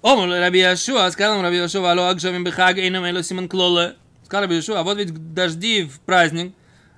Омар 0.00 0.28
Раби 0.28 0.60
Яшуа, 0.60 1.10
сказал 1.10 1.42
Раби 1.42 1.58
Яшуа, 1.58 1.92
алло, 1.92 2.08
акшамим 2.08 2.42
бихаг, 2.44 2.78
эйнам 2.78 3.04
эло 3.04 3.22
симон 3.22 3.48
клоле. 3.48 3.96
Сказал 4.24 4.44
Раби 4.44 4.56
Яшуа, 4.56 4.82
вот 4.82 4.96
ведь 4.96 5.34
дожди 5.34 5.84
в 5.84 6.00
праздник, 6.00 6.54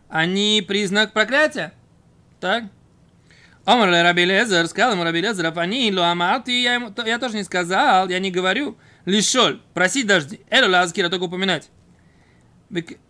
они 0.08 0.64
признак 0.66 1.12
проклятия. 1.12 1.72
Так? 2.38 2.64
Омар 3.64 3.90
Раби 3.90 4.24
Лезер, 4.24 4.68
сказал 4.68 4.92
ему 4.92 5.02
Раби 5.02 5.20
Лезер, 5.20 5.52
они, 5.56 5.92
ло 5.92 6.12
амарти, 6.12 6.62
я 6.62 7.18
тоже 7.18 7.36
не 7.36 7.42
сказал, 7.42 8.08
я 8.08 8.20
не 8.20 8.30
говорю. 8.30 8.76
Лишоль, 9.06 9.60
просить 9.72 10.06
дожди. 10.06 10.40
Эло 10.50 10.68
лазкира, 10.68 11.08
только 11.08 11.24
упоминать. 11.24 11.70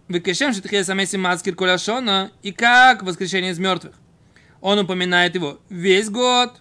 Векешем 0.08 0.52
шетхе 0.52 0.84
самеси 0.84 1.16
маскир 1.16 1.56
коляшона, 1.56 2.30
и 2.42 2.52
как 2.52 3.02
воскрешение 3.02 3.52
из 3.52 3.58
мертвых. 3.58 3.94
Он 4.60 4.78
упоминает 4.78 5.34
его 5.34 5.58
весь 5.70 6.10
год, 6.10 6.60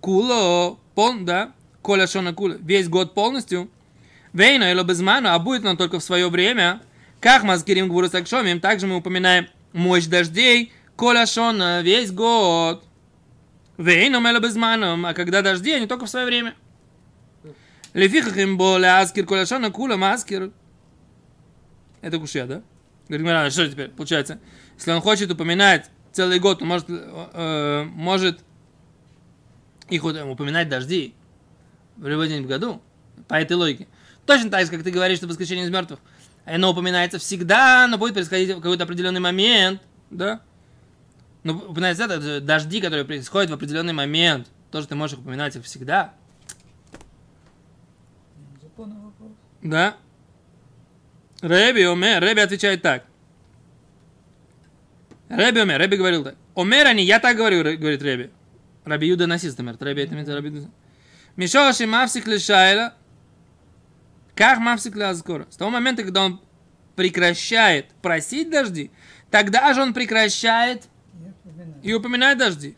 куло, 0.00 0.80
пол, 0.94 1.20
да, 1.20 1.52
коля 1.82 2.06
шона 2.06 2.32
кула, 2.32 2.56
весь 2.60 2.88
год 2.88 3.14
полностью. 3.14 3.70
Вейна 4.32 4.72
или 4.72 4.82
безману, 4.82 5.28
а 5.28 5.38
будет 5.38 5.66
он 5.66 5.76
только 5.76 5.98
в 5.98 6.02
свое 6.02 6.30
время. 6.30 6.80
Как 7.20 7.42
маскирим 7.42 7.88
гвуру 7.88 8.08
сакшомим, 8.08 8.60
также 8.60 8.86
мы 8.86 8.96
упоминаем 8.96 9.48
мощь 9.74 10.06
дождей, 10.06 10.72
коля 10.96 11.26
шона, 11.26 11.82
весь 11.82 12.10
год. 12.10 12.82
Вейна 13.76 14.16
или 14.16 14.38
безману, 14.38 15.06
а 15.06 15.12
когда 15.12 15.42
дожди, 15.42 15.72
они 15.72 15.86
только 15.86 16.06
в 16.06 16.10
свое 16.10 16.24
время. 16.24 16.54
Лефихах 17.94 18.36
им 18.38 18.56
боле 18.56 18.88
аскир 18.88 19.26
коля 19.26 19.44
шона 19.44 19.70
кула 19.70 19.96
маскир. 19.96 20.50
Это 22.00 22.18
кушья, 22.18 22.46
да? 22.46 22.62
Говорит, 23.08 23.26
«Гмара, 23.26 23.50
что 23.50 23.68
теперь 23.68 23.88
получается? 23.88 24.38
Если 24.76 24.90
он 24.90 25.00
хочет 25.00 25.30
упоминать 25.30 25.90
целый 26.12 26.38
год, 26.38 26.62
он 26.62 26.68
может, 26.68 26.86
э, 26.88 27.84
может 27.84 28.40
их 29.90 30.04
упоминать 30.04 30.68
дожди 30.68 31.14
в 31.96 32.06
любой 32.08 32.28
день 32.28 32.44
в 32.44 32.46
году, 32.46 32.80
по 33.28 33.34
этой 33.34 33.56
логике. 33.56 33.86
Точно 34.24 34.50
так 34.50 34.64
же, 34.64 34.70
как 34.70 34.82
ты 34.82 34.90
говоришь, 34.90 35.18
что 35.18 35.26
воскрешение 35.26 35.66
из 35.66 35.70
мертвых, 35.70 36.00
оно 36.46 36.70
упоминается 36.70 37.18
всегда, 37.18 37.86
но 37.88 37.98
будет 37.98 38.14
происходить 38.14 38.50
в 38.50 38.60
какой-то 38.60 38.84
определенный 38.84 39.20
момент, 39.20 39.82
да? 40.10 40.40
Но 41.44 41.54
упоминается 41.54 42.04
это 42.04 42.40
дожди, 42.40 42.80
которые 42.80 43.04
происходят 43.04 43.50
в 43.50 43.54
определенный 43.54 43.92
момент, 43.92 44.48
тоже 44.70 44.88
ты 44.88 44.94
можешь 44.94 45.18
упоминать 45.18 45.54
их 45.56 45.64
всегда, 45.64 46.14
Законный 48.62 48.96
вопрос. 49.02 49.32
Да? 49.62 49.96
Рэби 51.40 51.82
Омер, 51.82 52.20
Рэби 52.20 52.40
отвечает 52.40 52.82
так. 52.82 53.04
Рэби 55.28 55.60
Омер, 55.60 55.78
Рэби 55.78 55.96
говорил 55.96 56.24
так. 56.24 56.36
Омер 56.54 56.86
они, 56.86 57.04
я 57.04 57.18
так 57.18 57.36
говорю, 57.36 57.62
говорит 57.78 58.02
Рэби. 58.02 58.30
Раби 58.84 59.08
Юда 59.08 59.26
Насист, 59.26 59.58
Омер. 59.58 59.76
Рэби 59.78 60.02
это 60.02 60.14
имеется 60.14 60.34
Раби 60.34 60.50
Юда. 60.50 60.70
Мишоши 61.36 61.86
мавсик 61.86 62.26
лишайла. 62.26 62.94
Как 64.34 64.58
мавсик 64.58 64.96
лазкора? 64.96 65.46
С 65.50 65.56
того 65.56 65.70
момента, 65.70 66.02
когда 66.02 66.24
он 66.24 66.40
прекращает 66.96 67.88
просить 68.02 68.50
дожди, 68.50 68.90
тогда 69.30 69.72
же 69.74 69.82
он 69.82 69.94
прекращает 69.94 70.88
и 71.82 71.92
упоминает 71.92 72.38
дожди. 72.38 72.76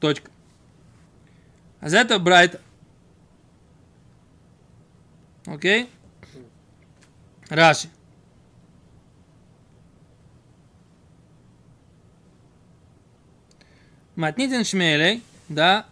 Точка. 0.00 0.30
А 1.80 1.88
за 1.88 1.98
это 1.98 2.18
Брайт. 2.18 2.60
Окей? 5.50 5.90
Раши. 7.48 7.88
Матнитин 14.14 14.64
Шмелей, 14.64 15.24
да, 15.48 15.86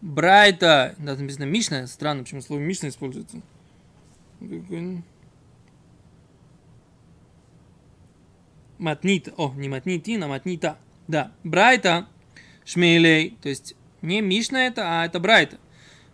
Брайта, 0.00 0.94
да, 0.98 1.16
там 1.16 1.22
написано 1.22 1.44
Мишна, 1.44 1.88
странно, 1.88 2.22
почему 2.22 2.40
слово 2.40 2.60
Мишна 2.60 2.88
используется. 2.88 3.40
Матнита, 8.78 9.32
о, 9.36 9.52
не 9.56 9.68
матнитин, 9.68 10.22
а 10.22 10.28
матнита. 10.28 10.78
Да, 11.08 11.32
Брайта, 11.42 12.06
Шмелей, 12.64 13.36
то 13.42 13.48
есть 13.48 13.74
не 14.02 14.20
Мишна 14.20 14.66
это, 14.68 14.82
а 14.84 15.06
это 15.06 15.18
Брайта. 15.18 15.58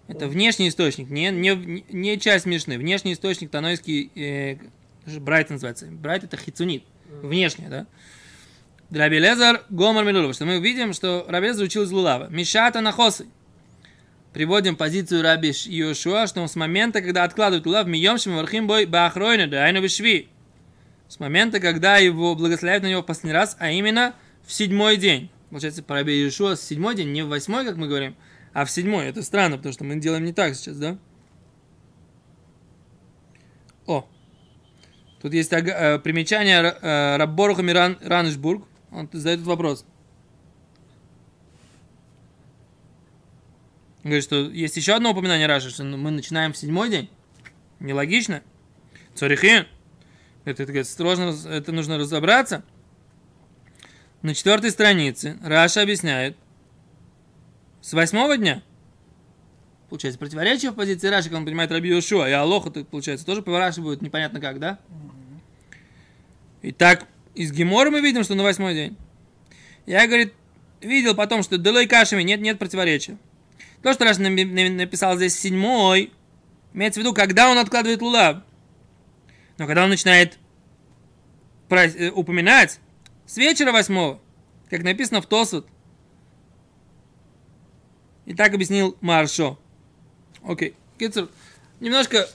Это 0.08 0.26
внешний 0.28 0.68
источник, 0.68 1.08
не, 1.10 1.30
не, 1.30 1.84
не 1.90 2.18
часть 2.18 2.44
Мишны. 2.44 2.76
Внешний 2.76 3.12
источник 3.12 3.50
танойский, 3.50 4.10
э, 4.14 4.56
Брайт 5.18 5.50
называется. 5.50 5.86
Брайт 5.86 6.24
это 6.24 6.36
хицунит, 6.36 6.84
внешний, 7.22 7.68
да. 7.68 7.86
Раби 8.90 9.18
Лезар 9.18 9.64
Гомар 9.70 10.04
Милулова, 10.04 10.34
что 10.34 10.44
мы 10.44 10.60
видим, 10.60 10.92
что 10.92 11.24
Раби 11.28 11.46
Лезар 11.48 11.64
учил 11.64 11.82
из 11.84 11.90
Лулава. 11.90 12.28
Мишата 12.28 12.80
нахосы. 12.80 13.26
Приводим 14.34 14.76
позицию 14.76 15.22
Раби 15.22 15.52
Йошуа, 15.66 16.26
что 16.26 16.40
он 16.40 16.48
с 16.48 16.56
момента, 16.56 17.00
когда 17.00 17.24
откладывают 17.24 17.66
Лулав, 17.66 17.86
мием 17.86 18.18
шим 18.18 18.36
вархим 18.36 18.66
бой 18.66 18.86
бахройна, 18.86 19.46
да 19.46 19.64
айну 19.64 19.80
вишви. 19.80 20.28
С 21.08 21.20
момента, 21.20 21.60
когда 21.60 21.98
его 21.98 22.34
благословляют 22.34 22.82
на 22.82 22.88
него 22.88 23.02
в 23.02 23.06
последний 23.06 23.34
раз, 23.34 23.56
а 23.58 23.70
именно 23.70 24.14
в 24.46 24.52
седьмой 24.52 24.96
день. 24.96 25.30
Получается, 25.50 25.82
по 25.82 25.94
Раби 25.94 26.14
Йошуа 26.14 26.56
седьмой 26.56 26.94
день, 26.94 27.12
не 27.12 27.22
в 27.22 27.28
восьмой, 27.28 27.64
как 27.64 27.76
мы 27.76 27.88
говорим, 27.88 28.14
а 28.52 28.64
в 28.64 28.70
седьмой. 28.70 29.06
Это 29.06 29.22
странно, 29.22 29.56
потому 29.56 29.72
что 29.72 29.84
мы 29.84 29.96
делаем 29.96 30.24
не 30.24 30.32
так 30.32 30.54
сейчас, 30.54 30.76
да? 30.76 30.98
О, 33.86 34.06
Тут 35.22 35.34
есть 35.34 35.52
э, 35.52 36.00
примечание 36.00 36.62
э, 36.62 37.16
Рабборуха 37.16 37.62
Миран. 37.62 37.96
Он 38.90 39.08
задает 39.12 39.38
этот 39.38 39.46
вопрос. 39.46 39.86
Говорит, 44.02 44.24
что 44.24 44.50
есть 44.50 44.76
еще 44.76 44.94
одно 44.94 45.12
упоминание 45.12 45.46
Раши, 45.46 45.70
что 45.70 45.84
мы 45.84 46.10
начинаем 46.10 46.52
в 46.52 46.56
седьмой 46.56 46.90
день. 46.90 47.08
Нелогично. 47.78 48.42
Цорихин. 49.14 49.68
Это, 50.44 50.64
это, 50.64 50.82
сложно, 50.82 51.32
это 51.48 51.70
нужно 51.70 51.98
разобраться. 51.98 52.64
На 54.22 54.34
четвертой 54.34 54.72
странице 54.72 55.38
Раша 55.44 55.82
объясняет. 55.82 56.36
С 57.82 57.92
восьмого 57.92 58.38
дня. 58.38 58.62
Получается, 59.90 60.18
противоречие 60.18 60.70
в 60.70 60.74
позиции 60.74 61.08
Раши, 61.08 61.24
когда 61.24 61.38
он 61.38 61.44
понимает 61.44 61.70
Раби 61.70 61.90
Йошуа, 61.90 62.28
и 62.28 62.32
Алоха, 62.32 62.70
то, 62.70 62.84
получается, 62.84 63.26
тоже 63.26 63.42
по 63.42 63.58
Раши 63.58 63.82
будет 63.82 64.00
непонятно 64.00 64.40
как, 64.40 64.58
да? 64.58 64.78
Итак, 66.62 67.06
из 67.34 67.52
Гемора 67.52 67.90
мы 67.90 68.00
видим, 68.00 68.22
что 68.22 68.34
на 68.34 68.44
восьмой 68.44 68.74
день. 68.74 68.96
Я, 69.84 70.06
говорит, 70.06 70.32
видел 70.80 71.14
потом, 71.16 71.42
что 71.42 71.58
Делой 71.58 71.86
Кашами 71.86 72.22
нет, 72.22 72.40
нет 72.40 72.58
противоречия. 72.58 73.18
То, 73.82 73.92
что 73.92 74.04
Раш 74.04 74.18
на- 74.18 74.30
на- 74.30 74.70
написал 74.70 75.16
здесь 75.16 75.36
седьмой, 75.38 76.12
имеется 76.72 77.00
в 77.00 77.02
виду, 77.02 77.12
когда 77.12 77.50
он 77.50 77.58
откладывает 77.58 78.00
лулав. 78.00 78.38
Но 79.58 79.66
когда 79.66 79.82
он 79.84 79.90
начинает 79.90 80.38
э, 81.68 82.10
упоминать 82.10 82.78
с 83.26 83.36
вечера 83.36 83.72
восьмого, 83.72 84.20
как 84.70 84.84
написано 84.84 85.20
в 85.20 85.26
Тосфот, 85.26 85.66
и 88.26 88.34
так 88.34 88.54
объяснил 88.54 88.96
Маршо. 89.00 89.58
Окей. 90.42 90.74
Кицур, 90.98 91.28
немножко 91.80 92.28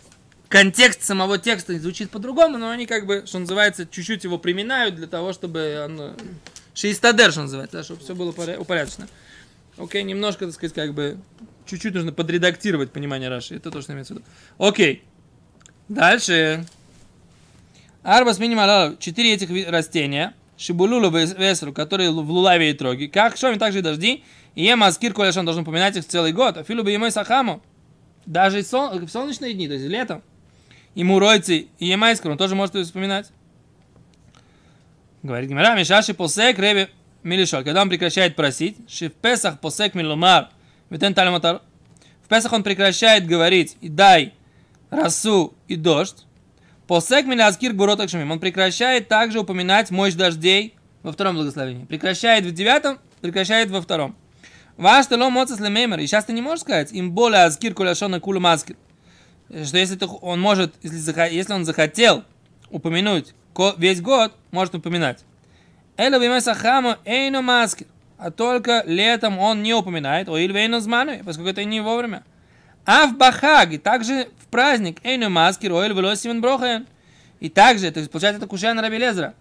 контекст 0.50 1.04
самого 1.04 1.38
текста 1.38 1.78
звучит 1.80 2.10
по-другому, 2.10 2.58
но 2.58 2.70
они 2.70 2.86
как 2.86 3.06
бы, 3.06 3.24
что 3.26 3.40
называется, 3.40 3.86
чуть-чуть 3.86 4.24
его 4.24 4.38
приминают 4.38 4.96
для 4.96 5.08
того, 5.08 5.34
чтобы 5.34 5.84
он... 5.86 6.00
э, 6.00 6.14
Шеистадер, 6.74 7.32
что 7.32 7.42
называется, 7.42 7.78
да, 7.78 7.84
чтобы 7.84 8.02
все 8.02 8.16
было 8.16 8.32
поря- 8.32 8.58
упорядочено. 8.58 9.08
Окей, 9.78 10.04
немножко, 10.04 10.46
так 10.46 10.54
сказать, 10.56 10.74
как 10.74 10.94
бы, 10.94 11.18
чуть-чуть 11.66 11.94
нужно 11.94 12.12
подредактировать 12.12 12.92
понимание 12.92 13.30
Раши. 13.30 13.56
Это 13.56 13.72
то, 13.72 13.82
что 13.82 13.94
имеется 13.94 14.14
в 14.14 14.18
виду. 14.18 14.28
Окей. 14.58 15.04
Дальше. 15.88 16.66
Арбас 18.04 18.40
минимал 18.40 18.98
четыре 18.98 19.34
этих 19.34 19.50
растения. 19.70 20.34
Шибулулу 20.58 21.10
весру, 21.10 21.74
которые 21.74 22.10
в 22.12 22.30
лулаве 22.32 22.72
и 22.72 22.74
троги. 22.74 23.08
Как 23.08 23.38
шовин, 23.38 23.60
также 23.60 23.80
и 23.80 23.82
дожди. 23.82 24.24
И 24.58 24.64
ема 24.64 24.88
аскир 24.88 25.14
коляшан 25.14 25.46
должен 25.46 25.64
поминать 25.64 25.96
их 25.98 26.08
целый 26.08 26.34
год. 26.34 26.58
А 26.58 26.64
филу 26.64 26.84
бы 26.84 26.90
емой 26.90 27.12
сахаму. 27.12 27.62
Даже 28.26 28.64
в 28.64 29.08
солнечные 29.08 29.54
дни, 29.54 29.68
то 29.68 29.76
есть 29.76 29.86
летом. 29.86 30.24
И 30.96 31.04
муройцы, 31.04 31.68
и 31.78 31.86
емайскор, 31.86 32.32
он 32.32 32.40
тоже 32.40 32.56
может 32.56 32.76
их 32.76 32.86
вспоминать. 32.88 33.30
Говорит 35.22 35.48
Гимара, 35.48 35.78
Мишаши 35.78 36.16
посек 36.16 36.58
ребе 36.58 36.90
милишол. 37.22 37.64
Когда 37.64 37.84
он 37.84 37.90
прекращает 37.90 38.36
просить, 38.36 38.78
ши 38.90 39.10
в 39.10 39.14
Песах 39.14 39.60
посек 39.60 39.94
милумар, 39.94 40.50
витен 40.90 41.14
талиматар. 41.14 41.62
В 42.26 42.28
Песах 42.28 42.52
он 42.52 42.64
прекращает 42.64 43.28
говорить 43.28 43.78
и 43.82 43.90
дай 43.90 44.34
росу 44.90 45.54
и 45.68 45.76
дождь. 45.76 46.26
Посек 46.88 47.28
милязкир 47.28 47.74
буротак 47.74 48.10
шумим. 48.10 48.32
Он 48.32 48.40
прекращает 48.40 49.08
также 49.08 49.40
упоминать 49.40 49.92
мощь 49.92 50.16
дождей 50.16 50.74
во 51.04 51.12
втором 51.12 51.36
благословении. 51.36 51.86
Прекращает 51.86 52.44
в 52.44 52.52
девятом, 52.52 52.98
прекращает 53.22 53.70
во 53.70 53.82
втором. 53.82 54.16
Ваш 54.78 55.08
тело 55.08 55.30
моцес 55.30 55.60
лемеймер. 55.60 56.00
И 56.00 56.08
сейчас 56.08 56.26
ты 56.26 56.34
не 56.34 56.42
можешь 56.42 56.62
сказать, 56.62 56.92
им 56.92 57.12
более 57.12 57.44
аскир 57.46 57.74
куляшона 57.74 58.20
кулу 58.20 58.40
маскир. 58.40 58.76
Что 59.50 59.78
если 59.78 59.96
ты- 59.96 60.08
он 60.22 60.40
может, 60.40 60.76
если, 60.84 61.34
если 61.34 61.54
он 61.54 61.66
захотел 61.66 62.24
упомянуть 62.70 63.34
весь 63.78 64.02
год, 64.02 64.34
может 64.52 64.76
упоминать. 64.76 65.24
Эла 65.98 66.20
бимеса 66.20 66.54
хаму 66.54 66.96
эйно 67.06 67.42
маскир. 67.42 67.88
А 68.20 68.30
только 68.30 68.84
летом 68.86 69.40
он 69.40 69.64
не 69.64 69.74
упоминает, 69.74 70.30
о 70.30 70.38
ильвейно 70.38 70.80
зману, 70.80 71.24
поскольку 71.24 71.50
это 71.50 71.64
не 71.64 71.82
вовремя. 71.82 72.24
А 72.86 73.08
в 73.08 73.18
Бахаге, 73.18 73.80
также 73.80 74.30
в 74.40 74.48
праздник, 74.48 75.00
эйно 75.04 75.30
маскир, 75.30 75.72
о 75.74 75.84
ильвелосивен 75.86 76.42
брохаен. 76.42 76.88
И 77.40 77.50
также, 77.50 77.92
то 77.92 78.00
есть 78.00 78.12
получается 78.12 78.44
это 78.44 78.82
Раби 78.82 78.98
Лезера, 78.98 79.34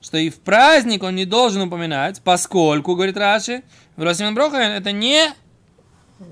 что 0.00 0.18
и 0.18 0.30
в 0.30 0.40
праздник 0.40 1.02
он 1.02 1.14
не 1.14 1.24
должен 1.24 1.62
упоминать, 1.62 2.20
поскольку, 2.22 2.94
говорит 2.94 3.16
Раши, 3.16 3.62
Велосивен 3.96 4.34
брохаен 4.34 4.72
это 4.72 4.92
не 4.92 5.32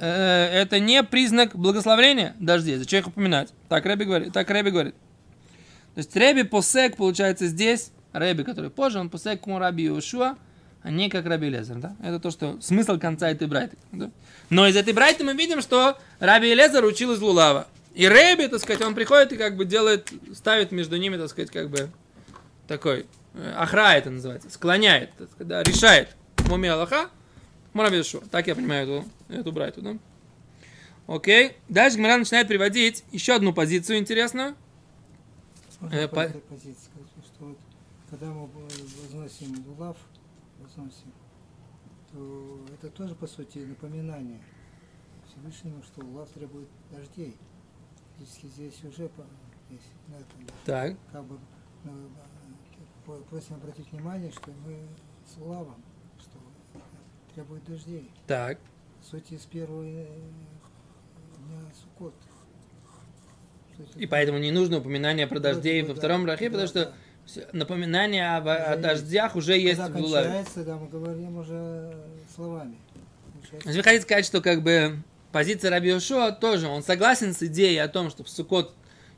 э, 0.00 0.62
это 0.62 0.78
не 0.78 1.02
признак 1.02 1.56
благословения 1.56 2.34
дождей. 2.38 2.76
Зачем 2.76 3.00
их 3.00 3.06
упоминать? 3.08 3.52
Так 3.68 3.86
Рэби 3.86 4.04
говорит. 4.04 4.32
Так 4.32 4.50
Рэби 4.50 4.70
говорит. 4.70 4.94
То 5.94 5.98
есть 5.98 6.14
Рэби 6.16 6.42
посек, 6.42 6.96
получается, 6.96 7.46
здесь, 7.46 7.90
Рэби, 8.12 8.42
который 8.42 8.70
позже, 8.70 8.98
он 8.98 9.08
посек 9.08 9.40
к 9.40 9.46
Раби 9.46 9.86
Иошуа, 9.86 10.36
а 10.82 10.90
не 10.90 11.08
как 11.08 11.24
Раби 11.26 11.48
Лезер, 11.48 11.76
да? 11.76 11.96
Это 12.02 12.20
то, 12.20 12.30
что 12.30 12.60
смысл 12.60 12.98
конца 12.98 13.30
этой 13.30 13.48
брайты. 13.48 13.78
Да? 13.92 14.10
Но 14.50 14.66
из 14.66 14.76
этой 14.76 14.92
брайты 14.92 15.24
мы 15.24 15.32
видим, 15.32 15.62
что 15.62 15.96
Раби 16.18 16.52
Лезер 16.54 16.84
учил 16.84 17.12
из 17.12 17.20
Лулава. 17.20 17.66
И 17.94 18.06
Рэби, 18.06 18.48
так 18.48 18.60
сказать, 18.60 18.82
он 18.82 18.94
приходит 18.94 19.32
и 19.32 19.36
как 19.36 19.56
бы 19.56 19.64
делает, 19.64 20.12
ставит 20.34 20.72
между 20.72 20.96
ними, 20.96 21.16
так 21.16 21.30
сказать, 21.30 21.50
как 21.50 21.70
бы 21.70 21.88
такой, 22.66 23.06
ахра 23.34 23.94
это 23.94 24.10
называется, 24.10 24.50
склоняет, 24.50 25.14
так 25.16 25.28
сказать, 25.30 25.48
да, 25.48 25.62
решает 25.62 26.16
в 26.38 26.52
уме 26.52 26.70
Аллаха, 26.70 27.10
Иошуа. 27.94 28.22
Так 28.30 28.46
я 28.46 28.54
понимаю 28.54 28.86
эту, 28.88 29.08
эту 29.28 29.52
брайту, 29.52 29.82
да? 29.82 29.98
Окей. 31.06 31.56
Дальше 31.68 31.98
Гмара 31.98 32.16
начинает 32.18 32.48
приводить 32.48 33.04
еще 33.12 33.34
одну 33.34 33.52
позицию 33.52 33.98
интересную. 33.98 34.54
Можно 35.80 35.96
Э, 35.96 36.08
по 36.08 36.14
по- 36.16 36.20
этой 36.20 36.40
позиции 36.40 36.78
сказать, 36.84 37.10
что 37.26 37.44
вот, 37.46 37.58
когда 38.08 38.26
мы 38.26 38.46
возносим 39.02 39.64
лулав, 39.66 39.96
возносим, 40.60 41.12
то 42.12 42.64
это 42.72 42.88
тоже, 42.90 43.14
по 43.16 43.26
сути, 43.26 43.58
напоминание 43.58 44.40
Всевышнему, 45.28 45.82
что 45.82 46.02
лулав 46.04 46.28
требует 46.30 46.68
дождей. 46.90 47.36
Фактически 48.16 48.46
здесь 48.46 48.78
уже 48.84 49.10
здесь, 49.68 49.80
на 50.08 50.14
этом, 50.14 50.46
Так. 50.64 50.96
как 51.12 51.24
бы 51.24 51.38
просим 53.04 53.54
обратить 53.56 53.90
внимание, 53.92 54.30
что 54.32 54.50
мы 54.66 54.76
с 55.26 55.36
лулавом, 55.38 55.76
что 56.18 56.38
требует 57.34 57.64
дождей. 57.64 58.10
Так. 58.26 58.58
В 59.02 59.06
сути, 59.06 59.36
с 59.36 59.44
первого 59.44 59.84
э, 59.84 60.06
дня 61.46 61.60
Суккот. 61.80 62.14
И 63.96 64.06
поэтому 64.06 64.38
не 64.38 64.50
нужно 64.50 64.78
упоминание 64.78 65.26
про 65.26 65.40
дождей 65.40 65.82
бы 65.82 65.88
во 65.88 65.94
да. 65.94 65.98
втором 66.00 66.22
брахе, 66.24 66.48
Да, 66.48 66.52
потому 66.52 66.68
что 66.68 66.92
да. 67.34 67.42
напоминание 67.52 68.36
об- 68.36 68.48
о, 68.48 68.76
дождях 68.76 69.36
уже 69.36 69.58
есть 69.58 69.80
в 69.80 69.96
Лулаве. 69.96 70.44
да, 70.56 70.76
мы 70.76 70.88
говорим 70.88 71.38
уже 71.38 71.92
словами. 72.34 72.76
Вы 73.64 73.82
хотите 73.82 74.02
сказать, 74.02 74.24
что 74.24 74.40
как 74.40 74.62
бы 74.62 75.02
позиция 75.32 75.70
Раби 75.70 75.88
Йошуа 75.90 76.32
тоже, 76.32 76.68
он 76.68 76.82
согласен 76.82 77.34
с 77.34 77.42
идеей 77.42 77.78
о 77.78 77.88
том, 77.88 78.10
что 78.10 78.24
в 78.24 78.28
Суккот 78.28 78.74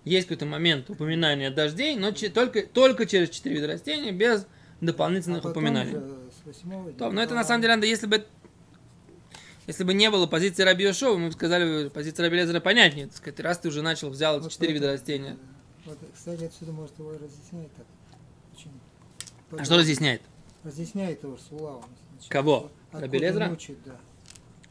есть 0.07 0.29
какой-то 0.29 0.47
момент 0.47 0.89
упоминания 0.89 1.51
дождей, 1.51 1.97
но 1.97 2.13
только, 2.13 2.63
только 2.63 3.07
через 3.07 3.29
четыре 3.29 3.57
вида 3.57 3.67
растений, 3.67 4.13
без 4.13 4.47
дополнительных 4.81 5.45
а 5.45 5.49
упоминаний. 5.49 5.97
уже 5.97 6.31
с 6.31 6.47
восьмого 6.47 6.91
дня 6.91 6.99
То, 6.99 7.11
но 7.11 7.21
это 7.21 7.35
на 7.35 7.45
самом 7.45 7.63
деле 7.63 7.75
надо, 7.75 7.87
если 7.87 8.07
бы 8.07 8.25
если 9.67 9.83
бы 9.83 9.95
не 9.95 10.09
было 10.11 10.29
позиции 10.29 10.63
Раби 10.63 10.85
Йошуа, 10.85 11.19
мы 11.19 11.27
бы 11.27 11.33
сказали, 11.33 11.89
позиция 11.89 12.23
Раби 12.25 12.37
Лезера 12.37 12.61
понятнее. 12.61 13.09
Так 13.09 13.17
сказать, 13.17 13.41
раз 13.41 13.59
ты 13.59 13.69
уже 13.69 13.83
начал, 13.83 14.11
взял 14.11 14.39
Вот 14.39 14.53
четыре 14.53 14.75
вида 14.75 14.93
растения. 14.93 15.37
да. 15.85 15.91
Вот, 15.91 15.99
кстати, 16.15 16.45
отсюда 16.45 16.71
может 16.71 16.97
его 16.99 17.13
и 17.13 17.17
разъяснять 17.17 17.75
так. 17.75 17.87
Очень. 18.55 18.71
А 19.59 19.65
что 19.65 19.77
разъясняет? 19.77 20.23
Разъясняет 20.63 21.23
его 21.25 21.37
с 21.37 21.49
значит, 21.49 22.31
Кого? 22.31 22.71
Раби 22.93 23.19
Лезера? 23.19 23.51
учит, 23.51 23.77
да. 23.85 23.97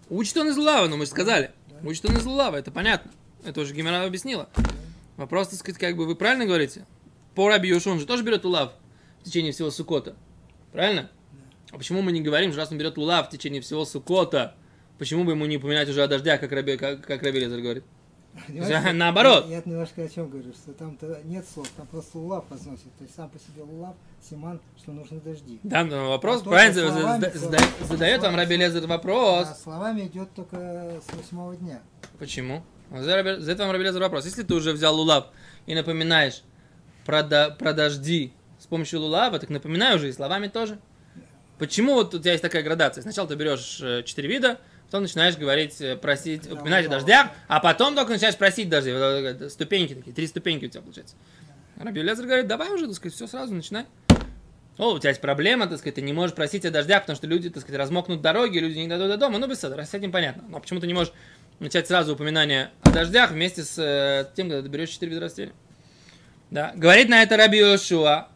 Учит 0.10 0.38
он 0.38 0.48
из 0.48 0.58
Лулава, 0.58 0.88
но 0.88 0.96
мы 0.96 1.06
же 1.06 1.12
сказали. 1.12 1.52
Да. 1.68 1.90
Учит 1.90 2.06
он 2.06 2.16
из 2.16 2.26
Лулава, 2.26 2.56
это 2.56 2.72
понятно. 2.72 3.12
Это 3.44 3.60
уже 3.60 3.74
Гимара 3.74 4.06
объяснила. 4.06 4.50
Вопрос, 5.18 5.50
так 5.50 5.60
сказать, 5.60 5.80
как 5.80 5.96
бы 5.96 6.06
вы 6.06 6.16
правильно 6.16 6.46
говорите? 6.46 6.86
По 7.36 7.50
Раби 7.50 7.70
Йошуа 7.70 7.92
он 7.94 8.00
же 8.00 8.06
тоже 8.06 8.24
берет 8.24 8.44
Лулав 8.44 8.74
в 9.22 9.26
течение 9.26 9.52
всего 9.52 9.72
Сукота. 9.72 10.16
Правильно? 10.72 11.10
А 11.72 11.78
почему 11.78 12.02
мы 12.02 12.12
не 12.12 12.22
говорим, 12.22 12.52
что 12.52 12.60
раз 12.62 12.72
он 12.72 12.78
берет 12.78 12.98
Лулав 12.98 13.28
в 13.28 13.30
течение 13.30 13.62
всего 13.62 13.86
Сукота, 13.86 14.56
почему 14.98 15.24
бы 15.24 15.32
ему 15.32 15.46
не 15.46 15.58
упоминать 15.58 15.90
уже 15.90 16.04
о 16.04 16.08
дождях, 16.08 16.40
как 16.40 16.52
Раби, 16.52 16.78
как, 16.78 17.06
как 17.06 17.24
Раби 17.24 17.40
Лезер 17.40 17.62
говорит? 17.62 17.84
Понимаете, 18.48 18.92
наоборот. 18.92 19.46
Я, 19.48 19.58
я 19.58 19.62
немножко 19.64 20.04
о 20.04 20.10
чем 20.10 20.30
говорю, 20.30 20.52
что 20.54 20.74
там-то 20.74 21.22
нет 21.24 21.46
слов, 21.48 21.70
там 21.78 21.88
просто 21.88 22.18
лулав 22.18 22.44
возносит. 22.50 22.94
То 22.98 23.04
есть 23.04 23.16
сам 23.16 23.30
по 23.30 23.40
себе 23.40 23.64
лулав, 23.64 23.96
симан, 24.30 24.60
что 24.78 24.92
нужны 24.92 25.22
дожди. 25.22 25.60
Да, 25.64 25.86
но 25.86 26.10
вопрос, 26.10 26.42
А 26.42 26.50
правильно, 26.50 26.74
словами, 26.92 27.22
зада- 27.22 27.38
задает, 27.38 27.70
задает 27.88 28.22
вам 28.22 28.36
Раби 28.36 28.58
Лезер 28.58 28.86
вопрос. 28.88 29.48
А 29.50 29.56
словами 29.56 30.02
идет 30.08 30.34
только 30.34 31.00
с 31.10 31.14
восьмого 31.16 31.56
дня. 31.56 31.82
Почему? 32.20 32.62
Задает 32.92 33.40
задает 33.40 33.60
вам 33.60 33.72
Раби 33.72 33.84
Лезер 33.84 34.02
вопрос. 34.02 34.26
Если 34.26 34.44
ты 34.44 34.54
уже 34.54 34.72
взял 34.74 34.96
Лулав 34.96 35.28
и 35.66 35.76
напоминаешь 35.76 36.42
про, 37.06 37.24
до- 37.24 37.52
про 37.52 37.74
дожди 37.74 38.32
с 38.60 38.68
помощью 38.68 39.02
Лулава, 39.02 39.40
так 39.40 39.50
напоминай 39.50 39.96
уже 39.96 40.10
и 40.10 40.14
словами 40.14 40.48
тоже. 40.48 40.80
Почему 41.58 41.94
вот 41.94 42.14
у 42.14 42.20
тебя 42.20 42.32
есть 42.32 42.42
такая 42.42 42.64
градация? 42.64 43.02
Сначала 43.02 43.28
ты 43.28 43.36
берешь 43.36 43.80
э, 43.82 44.04
четыре 44.04 44.28
вида, 44.28 44.60
потом 44.86 45.04
начинаешь 45.04 45.38
говорить, 45.38 45.80
э, 45.82 45.96
просить, 45.96 46.52
упоминать 46.52 46.86
о 46.86 46.90
дождях, 46.90 47.30
а 47.48 47.60
потом 47.60 47.96
только 47.96 48.12
начинаешь 48.12 48.36
просить. 48.36 48.68
Вот 48.68 48.74
это 48.86 49.50
Ступеньки 49.50 49.94
такие, 49.96 50.14
три 50.14 50.28
ступеньки 50.28 50.66
у 50.66 50.70
тебя 50.70 50.82
получается. 50.82 51.16
Раби 51.78 52.02
Лезер 52.02 52.26
говорит, 52.26 52.48
давай 52.48 52.70
уже, 52.74 52.88
так 52.88 52.96
сказать, 52.96 53.16
все 53.16 53.28
сразу 53.28 53.54
начинай. 53.54 53.86
О, 54.78 54.94
у 54.94 55.00
тебя 55.00 55.10
есть 55.10 55.22
проблема, 55.22 55.68
так 55.68 55.78
сказать, 55.78 55.96
ты 55.96 56.02
не 56.02 56.12
можешь 56.12 56.36
просить 56.36 56.66
о 56.66 56.72
дождях, 56.72 57.04
потому 57.04 57.16
что 57.16 57.28
люди, 57.28 57.50
так 57.50 57.62
сказать, 57.62 57.80
размокнут 57.80 58.22
дороги, 58.22 58.58
люди 58.58 58.78
не 58.80 58.88
дойдут 58.88 59.08
до 59.08 59.18
дома. 59.18 59.38
Ну, 59.38 59.48
без 59.48 59.60
с 59.60 59.94
этим 59.94 60.12
понятно. 60.12 60.44
Но 60.50 60.60
почему 60.60 60.82
ты 60.82 60.88
не 60.88 60.94
можешь 60.94 61.14
начать 61.60 61.88
сразу 61.88 62.14
упоминание 62.14 62.72
о 62.82 62.92
дождях 62.92 63.32
вместе 63.32 63.64
с 63.64 63.78
э, 63.78 64.28
тем, 64.36 64.50
когда 64.50 64.64
ты 64.64 64.68
берешь 64.68 64.90
четыре 64.90 65.12
вида 65.12 65.22
растений? 65.22 65.54
Да. 66.52 66.74
Говорит 66.76 67.08
на 67.08 67.24
это 67.24 67.38
Раби 67.38 67.60
Йошуа, 67.60 68.28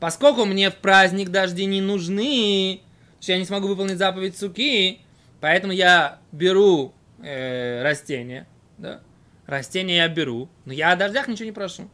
поскольку 0.00 0.46
мне 0.46 0.70
в 0.70 0.76
праздник 0.76 1.28
дожди 1.28 1.66
не 1.66 1.82
нужны, 1.82 2.80
что 3.20 3.32
я 3.32 3.38
не 3.38 3.44
смогу 3.44 3.68
выполнить 3.68 3.98
заповедь 3.98 4.38
суки, 4.38 5.00
поэтому 5.40 5.72
я 5.74 6.18
беру 6.32 6.94
э, 7.22 7.82
растения, 7.82 8.46
да, 8.78 9.00
растения 9.46 9.96
я 9.96 10.08
беру, 10.08 10.48
но 10.64 10.72
я 10.72 10.92
о 10.92 10.96
дождях 10.96 11.28
ничего 11.28 11.46
не 11.46 11.52
прошу. 11.52 11.90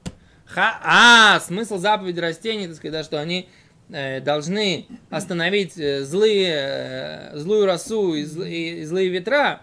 Ха, 0.46 0.80
а, 0.82 1.40
смысл 1.40 1.78
заповеди 1.78 2.18
растений, 2.18 2.66
так 2.66 2.76
сказать, 2.76 2.92
да, 2.92 3.04
что 3.04 3.20
они 3.20 3.48
должны 4.20 4.86
остановить 5.10 5.78
э, 5.78 6.02
злые, 6.02 6.54
э, 6.54 7.38
злую 7.38 7.66
росу 7.66 8.14
и, 8.14 8.24
зл- 8.24 8.48
и 8.48 8.84
злые 8.84 9.08
ветра, 9.08 9.62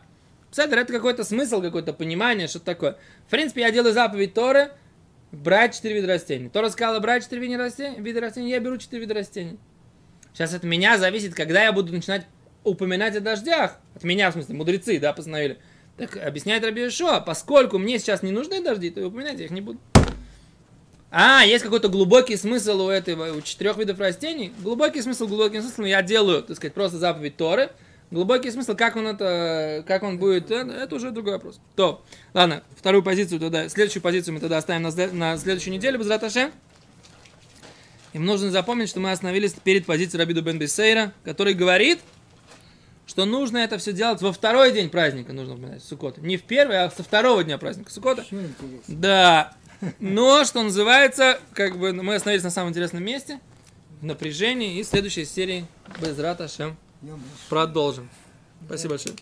Пседер, 0.52 0.80
это 0.80 0.94
какой-то 0.94 1.24
смысл, 1.24 1.62
какое-то 1.62 1.94
понимание, 1.94 2.48
что 2.48 2.60
такое. 2.60 2.98
В 3.28 3.32
принципе, 3.32 3.62
я 3.62 3.72
делаю 3.72 3.94
заповедь 3.94 4.34
Торы, 4.34 4.72
брать 5.32 5.76
четыре 5.76 5.96
вида 5.96 6.08
растений. 6.08 6.50
Тора 6.50 6.70
сказала 6.70 7.00
брать 7.00 7.24
четыре 7.24 7.42
вида 7.44 7.58
растений, 7.58 8.00
вида 8.00 8.22
растений, 8.22 8.50
я 8.50 8.60
беру 8.60 8.78
четыре 8.78 9.02
вида 9.02 9.14
растений. 9.14 9.60
Сейчас 10.34 10.54
от 10.54 10.64
меня 10.64 10.98
зависит, 10.98 11.34
когда 11.36 11.64
я 11.64 11.72
буду 11.74 11.92
начинать 11.92 12.26
упоминать 12.64 13.16
о 13.16 13.22
дождях. 13.22 13.80
От 13.96 14.04
меня, 14.04 14.30
в 14.30 14.34
смысле, 14.34 14.56
мудрецы, 14.56 15.00
да, 15.00 15.14
постановили. 15.14 15.58
Так 15.98 16.16
объясняет 16.18 16.64
Раби 16.64 16.88
Ишуа, 16.88 17.20
поскольку 17.20 17.78
мне 17.78 17.98
сейчас 18.00 18.22
не 18.24 18.32
нужны 18.32 18.64
дожди, 18.64 18.90
то 18.90 19.02
и 19.02 19.04
упоминать 19.04 19.40
я 19.40 19.46
их 19.46 19.52
не 19.52 19.62
буду. 19.62 19.80
А, 21.10 21.44
есть 21.46 21.64
какой-то 21.64 21.88
глубокий 21.88 22.36
смысл 22.36 22.82
у 22.82 22.90
этого, 22.90 23.34
у 23.34 23.42
четырех 23.42 23.78
видов 23.78 24.00
растений. 24.00 24.54
Глубокий 24.60 25.02
смысл, 25.02 25.28
глубокий 25.28 25.62
смысл, 25.62 25.84
я 25.84 26.02
делаю, 26.02 26.44
так 26.44 26.58
сказать, 26.58 26.74
просто 26.74 26.98
заповедь 26.98 27.38
Торы. 27.38 27.70
Глубокий 28.12 28.52
смысл, 28.52 28.76
как 28.76 28.96
он 28.96 29.08
это, 29.08 29.84
как 29.86 30.04
он 30.04 30.18
будет, 30.18 30.50
э, 30.50 30.56
это 30.56 30.96
уже 30.96 31.12
другой 31.12 31.34
вопрос. 31.34 31.60
То, 31.76 32.02
ладно, 32.34 32.64
вторую 32.78 33.04
позицию 33.04 33.40
тогда, 33.40 33.68
следующую 33.68 34.02
позицию 34.02 34.34
мы 34.34 34.40
тогда 34.40 34.58
оставим 34.58 34.84
на, 34.84 34.92
на 35.12 35.38
следующую 35.38 35.74
неделю, 35.74 36.00
без 36.00 36.08
раташе. 36.08 36.52
Им 38.14 38.26
нужно 38.26 38.50
запомнить, 38.50 38.88
что 38.88 39.02
мы 39.02 39.12
остановились 39.12 39.54
перед 39.54 39.86
позицией 39.86 40.22
Рабиду 40.22 40.42
бен 40.42 40.58
Бесейра, 40.58 41.14
который 41.26 41.54
говорит, 41.54 42.00
что 43.06 43.26
нужно 43.26 43.58
это 43.58 43.78
все 43.78 43.92
делать 43.92 44.22
во 44.22 44.32
второй 44.32 44.72
день 44.72 44.90
праздника, 44.90 45.34
нужно 45.34 45.56
упоминать, 45.56 45.84
Суккота. 45.84 46.22
Не 46.22 46.38
в 46.38 46.44
первый, 46.44 46.84
а 46.84 46.90
со 46.90 47.04
второго 47.04 47.44
дня 47.44 47.58
праздника 47.58 47.92
Суккота. 47.92 48.26
Да. 48.88 49.54
Но, 50.00 50.44
что 50.46 50.64
называется, 50.64 51.40
как 51.54 51.78
бы 51.78 51.94
мы 51.94 52.16
остановились 52.16 52.44
на 52.44 52.52
самом 52.52 52.70
интересном 52.70 53.04
месте, 53.04 53.40
в 54.02 54.06
напряжении, 54.06 54.80
и 54.80 54.84
в 54.84 54.88
следующей 54.88 55.26
серии 55.26 55.66
без 56.02 56.18
Йом 57.02 57.24
продолжим. 57.50 58.10
Спасибо 58.66 58.92
большое. 58.92 59.16